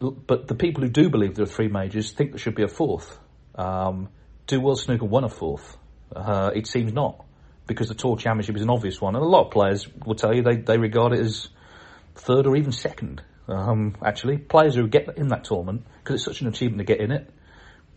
but 0.00 0.48
the 0.48 0.54
people 0.54 0.82
who 0.82 0.88
do 0.88 1.10
believe 1.10 1.34
there 1.34 1.44
are 1.44 1.48
three 1.48 1.68
majors 1.68 2.12
think 2.12 2.30
there 2.30 2.38
should 2.38 2.54
be 2.54 2.62
a 2.62 2.68
fourth. 2.68 3.18
Um, 3.54 4.08
do 4.46 4.60
World 4.60 4.80
Snooker 4.80 5.04
want 5.04 5.26
a 5.26 5.28
fourth? 5.28 5.76
Uh, 6.14 6.50
it 6.54 6.66
seems 6.66 6.92
not, 6.92 7.24
because 7.66 7.88
the 7.88 7.94
Tour 7.94 8.16
Championship 8.16 8.56
is 8.56 8.62
an 8.62 8.70
obvious 8.70 9.00
one, 9.00 9.14
and 9.14 9.22
a 9.22 9.28
lot 9.28 9.46
of 9.46 9.52
players 9.52 9.86
will 10.04 10.14
tell 10.14 10.34
you 10.34 10.42
they, 10.42 10.56
they 10.56 10.78
regard 10.78 11.12
it 11.12 11.20
as 11.20 11.48
third 12.14 12.46
or 12.46 12.56
even 12.56 12.72
second. 12.72 13.22
Um, 13.46 13.94
actually, 14.04 14.38
players 14.38 14.74
who 14.74 14.88
get 14.88 15.18
in 15.18 15.28
that 15.28 15.44
tournament 15.44 15.84
because 15.98 16.16
it's 16.16 16.24
such 16.24 16.40
an 16.40 16.48
achievement 16.48 16.78
to 16.78 16.84
get 16.84 17.00
in 17.00 17.10
it. 17.10 17.28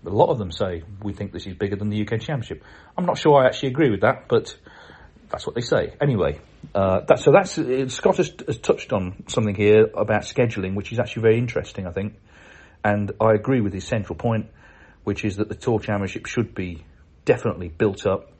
A 0.05 0.09
lot 0.09 0.29
of 0.29 0.37
them 0.37 0.51
say 0.51 0.83
we 1.01 1.13
think 1.13 1.31
this 1.31 1.45
is 1.45 1.53
bigger 1.53 1.77
than 1.77 1.89
the 1.89 2.01
UK 2.01 2.19
Championship. 2.19 2.63
I'm 2.97 3.05
not 3.05 3.17
sure 3.17 3.41
I 3.41 3.45
actually 3.45 3.69
agree 3.69 3.89
with 3.89 4.01
that, 4.01 4.27
but 4.27 4.57
that's 5.33 5.47
what 5.47 5.55
they 5.55 5.61
say. 5.61 5.95
Anyway, 5.99 6.39
uh, 6.75 7.01
that, 7.07 7.17
so 7.17 7.31
that's 7.31 7.57
uh, 7.57 7.89
Scott 7.89 8.17
has, 8.17 8.31
has, 8.45 8.59
touched 8.59 8.93
on 8.93 9.23
something 9.27 9.55
here 9.55 9.89
about 9.95 10.21
scheduling, 10.21 10.75
which 10.75 10.91
is 10.91 10.99
actually 10.99 11.23
very 11.23 11.39
interesting, 11.39 11.87
I 11.87 11.91
think, 11.91 12.13
and 12.83 13.11
I 13.19 13.33
agree 13.33 13.59
with 13.59 13.73
his 13.73 13.83
central 13.83 14.15
point, 14.15 14.45
which 15.03 15.25
is 15.25 15.37
that 15.37 15.49
the 15.49 15.55
Tour 15.55 15.79
Championship 15.79 16.27
should 16.27 16.53
be 16.53 16.85
definitely 17.25 17.67
built 17.67 18.05
up 18.05 18.31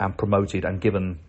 and 0.00 0.18
promoted 0.18 0.64
and 0.64 0.80
given, 0.80 1.20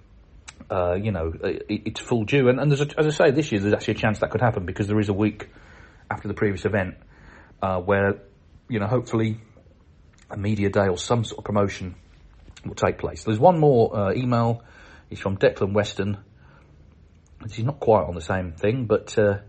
uh, 0.72 0.96
you 0.96 1.12
know, 1.12 1.32
its 1.70 2.00
full 2.00 2.24
due. 2.24 2.50
And, 2.50 2.60
and 2.60 2.74
a, 2.74 3.00
as 3.00 3.06
I 3.06 3.26
say, 3.26 3.32
this 3.32 3.52
year 3.52 3.62
there's 3.62 3.76
actually 3.76 3.94
a 3.94 3.98
chance 3.98 4.20
that 4.20 4.32
could 4.32 4.42
happen 4.42 4.66
because 4.66 4.88
there 4.88 5.00
is 5.00 5.10
a 5.10 5.14
week 5.14 5.50
after 6.10 6.30
the 6.30 6.34
previous 6.34 6.66
event 6.66 6.96
uh, 7.62 7.80
where, 7.80 8.24
you 8.70 8.80
know, 8.80 8.88
hopefully 8.88 9.38
a 10.32 10.38
media 10.38 10.72
day 10.72 10.88
or 10.88 10.98
some 10.98 11.24
sort 11.24 11.38
of 11.38 11.44
promotion 11.44 11.94
will 12.66 12.74
take 12.74 12.98
place. 12.98 13.24
There's 13.24 13.40
one 13.40 13.60
more 13.60 13.96
uh, 13.96 14.14
email 14.16 14.64
He's 15.12 15.20
from 15.20 15.36
Declan 15.36 15.74
Weston. 15.74 16.18
He's 17.50 17.66
not 17.66 17.82
quite 17.82 18.06
on 18.06 18.16
the 18.16 18.22
same 18.22 18.54
thing, 18.54 18.86
but 18.86 19.20
uh, 19.20 19.40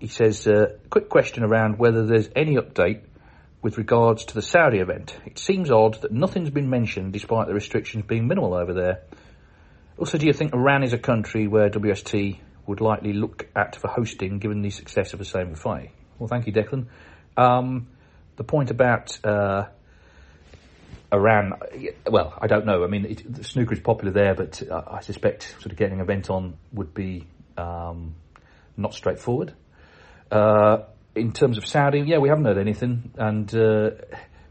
he 0.00 0.08
says, 0.08 0.48
uh, 0.48 0.78
quick 0.90 1.08
question 1.08 1.44
around 1.44 1.78
whether 1.78 2.04
there's 2.04 2.28
any 2.34 2.56
update 2.56 3.02
with 3.62 3.78
regards 3.78 4.24
to 4.24 4.34
the 4.34 4.42
Saudi 4.42 4.78
event. 4.78 5.16
It 5.24 5.38
seems 5.38 5.70
odd 5.70 6.02
that 6.02 6.10
nothing's 6.10 6.50
been 6.50 6.68
mentioned 6.68 7.12
despite 7.12 7.46
the 7.46 7.54
restrictions 7.54 8.04
being 8.04 8.26
minimal 8.26 8.52
over 8.52 8.74
there. 8.74 9.02
Also, 9.96 10.18
do 10.18 10.26
you 10.26 10.32
think 10.32 10.52
Iran 10.52 10.82
is 10.82 10.92
a 10.92 10.98
country 10.98 11.46
where 11.46 11.70
WST 11.70 12.40
would 12.66 12.80
likely 12.80 13.12
look 13.12 13.46
at 13.54 13.76
for 13.76 13.86
hosting 13.86 14.40
given 14.40 14.60
the 14.60 14.70
success 14.70 15.12
of 15.12 15.20
the 15.20 15.24
same 15.24 15.54
fight? 15.54 15.92
Well, 16.18 16.26
thank 16.26 16.48
you, 16.48 16.52
Declan. 16.52 16.86
Um, 17.36 17.86
the 18.34 18.44
point 18.44 18.72
about 18.72 19.24
uh, 19.24 19.66
Iran, 21.14 21.54
well, 22.10 22.36
I 22.40 22.46
don't 22.46 22.66
know. 22.66 22.84
I 22.84 22.88
mean, 22.88 23.04
it, 23.04 23.46
snooker 23.46 23.72
is 23.72 23.80
popular 23.80 24.12
there, 24.12 24.34
but 24.34 24.62
uh, 24.68 24.82
I 24.86 25.00
suspect 25.00 25.54
sort 25.60 25.72
of 25.72 25.76
getting 25.76 25.94
an 25.94 26.00
event 26.00 26.30
on 26.30 26.56
would 26.72 26.92
be 26.94 27.26
um, 27.56 28.14
not 28.76 28.94
straightforward. 28.94 29.54
Uh, 30.30 30.78
in 31.14 31.32
terms 31.32 31.58
of 31.58 31.66
Saudi, 31.66 32.00
yeah, 32.00 32.18
we 32.18 32.28
haven't 32.28 32.44
heard 32.44 32.58
anything, 32.58 33.12
and 33.16 33.54
uh, 33.54 33.90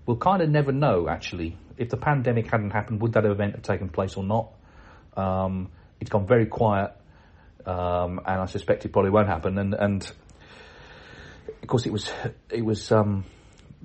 we'll 0.05 0.17
kind 0.17 0.41
of 0.41 0.49
never 0.49 0.71
know 0.71 1.09
actually 1.09 1.57
if 1.77 1.89
the 1.89 1.97
pandemic 1.97 2.49
hadn't 2.49 2.71
happened, 2.71 3.01
would 3.01 3.13
that 3.13 3.25
event 3.25 3.53
have 3.53 3.63
taken 3.63 3.89
place 3.89 4.15
or 4.15 4.23
not? 4.23 4.51
Um, 5.15 5.71
it's 5.99 6.09
gone 6.09 6.27
very 6.27 6.45
quiet, 6.45 6.91
um, 7.65 8.19
and 8.25 8.41
I 8.41 8.45
suspect 8.45 8.85
it 8.85 8.93
probably 8.93 9.11
won't 9.11 9.27
happen. 9.27 9.57
And, 9.57 9.73
and 9.73 10.11
of 11.61 11.67
course, 11.67 11.85
it 11.85 11.91
was 11.91 12.11
it 12.49 12.63
was 12.63 12.91
um, 12.91 13.25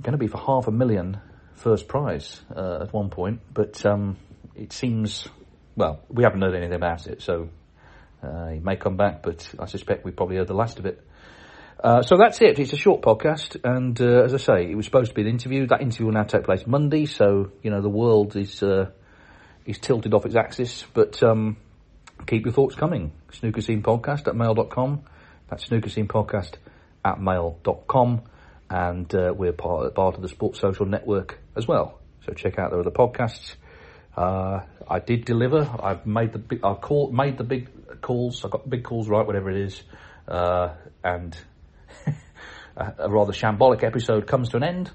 going 0.00 0.12
to 0.12 0.18
be 0.18 0.26
for 0.26 0.38
half 0.38 0.68
a 0.68 0.72
million 0.72 1.20
first 1.58 1.88
prize 1.88 2.40
uh, 2.54 2.80
at 2.82 2.92
one 2.92 3.10
point, 3.10 3.40
but 3.52 3.84
um, 3.84 4.16
it 4.54 4.72
seems 4.72 5.28
well 5.76 6.00
we 6.08 6.22
haven't 6.22 6.40
heard 6.40 6.54
anything 6.54 6.74
about 6.74 7.06
it, 7.06 7.22
so 7.22 7.48
uh, 8.22 8.48
he 8.48 8.58
may 8.60 8.76
come 8.76 8.96
back, 8.96 9.22
but 9.22 9.48
I 9.58 9.66
suspect 9.66 10.04
we 10.04 10.12
probably 10.12 10.36
heard 10.36 10.48
the 10.48 10.54
last 10.54 10.78
of 10.78 10.86
it. 10.86 11.04
Uh, 11.82 12.02
so 12.02 12.16
that's 12.16 12.40
it. 12.42 12.58
It's 12.58 12.72
a 12.72 12.76
short 12.76 13.02
podcast, 13.02 13.56
and 13.62 14.00
uh, 14.00 14.24
as 14.24 14.34
I 14.34 14.38
say, 14.38 14.70
it 14.70 14.74
was 14.74 14.84
supposed 14.84 15.10
to 15.10 15.14
be 15.14 15.22
an 15.22 15.28
interview. 15.28 15.66
That 15.66 15.80
interview 15.80 16.06
will 16.06 16.14
now 16.14 16.24
take 16.24 16.44
place 16.44 16.66
Monday, 16.66 17.06
so 17.06 17.52
you 17.62 17.70
know 17.70 17.80
the 17.80 17.88
world 17.88 18.36
is 18.36 18.62
uh, 18.62 18.90
is 19.64 19.78
tilted 19.78 20.14
off 20.14 20.26
its 20.26 20.36
axis. 20.36 20.84
But 20.92 21.22
um, 21.22 21.56
keep 22.26 22.44
your 22.44 22.52
thoughts 22.52 22.74
coming. 22.74 23.12
Snooker 23.32 23.60
Scene 23.60 23.82
Podcast 23.82 24.26
at 24.26 24.34
mail.com. 24.34 25.02
That's 25.48 25.64
Snooker 25.64 25.88
Scene 25.88 26.08
Podcast 26.08 26.54
at 27.04 27.20
mail.com 27.20 28.22
and 28.70 29.12
uh, 29.14 29.32
we're 29.34 29.52
part, 29.52 29.94
part 29.94 30.14
of 30.16 30.22
the 30.22 30.28
Sports 30.28 30.60
Social 30.60 30.86
Network 30.86 31.40
as 31.58 31.68
well. 31.68 31.98
So 32.24 32.32
check 32.32 32.58
out 32.58 32.70
the 32.70 32.78
other 32.78 32.90
podcasts. 32.90 33.54
Uh, 34.16 34.60
I 34.88 34.98
did 34.98 35.24
deliver. 35.24 35.68
I've 35.80 36.06
made 36.06 36.32
the 36.32 36.38
big, 36.38 36.64
I 36.64 36.74
call, 36.74 37.12
made 37.12 37.38
the 37.38 37.44
big 37.44 38.00
calls. 38.00 38.44
I 38.44 38.48
got 38.48 38.68
big 38.68 38.84
calls 38.84 39.08
right, 39.08 39.26
whatever 39.26 39.50
it 39.50 39.58
is, 39.58 39.82
uh, 40.26 40.74
and 41.04 41.36
a 42.76 43.08
rather 43.08 43.32
shambolic 43.32 43.84
episode 43.84 44.26
comes 44.26 44.48
to 44.50 44.56
an 44.56 44.64
end. 44.64 44.90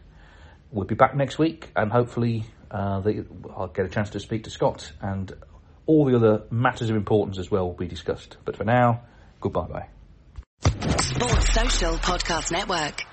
We'll 0.71 0.85
be 0.85 0.95
back 0.95 1.15
next 1.15 1.37
week, 1.37 1.69
and 1.75 1.91
hopefully 1.91 2.45
uh, 2.71 2.99
the, 3.01 3.25
I'll 3.55 3.67
get 3.67 3.85
a 3.85 3.89
chance 3.89 4.09
to 4.11 4.19
speak 4.19 4.45
to 4.45 4.49
Scott, 4.49 4.91
and 5.01 5.31
all 5.85 6.05
the 6.05 6.15
other 6.15 6.43
matters 6.49 6.89
of 6.89 6.95
importance 6.95 7.37
as 7.37 7.51
well 7.51 7.67
will 7.67 7.75
be 7.75 7.87
discussed. 7.87 8.37
But 8.45 8.57
for 8.57 8.63
now, 8.63 9.03
goodbye 9.39 9.67
bye. 9.67 9.87
Sports 10.99 11.53
Social 11.53 11.93
Podcast 11.97 12.51
Network. 12.51 13.12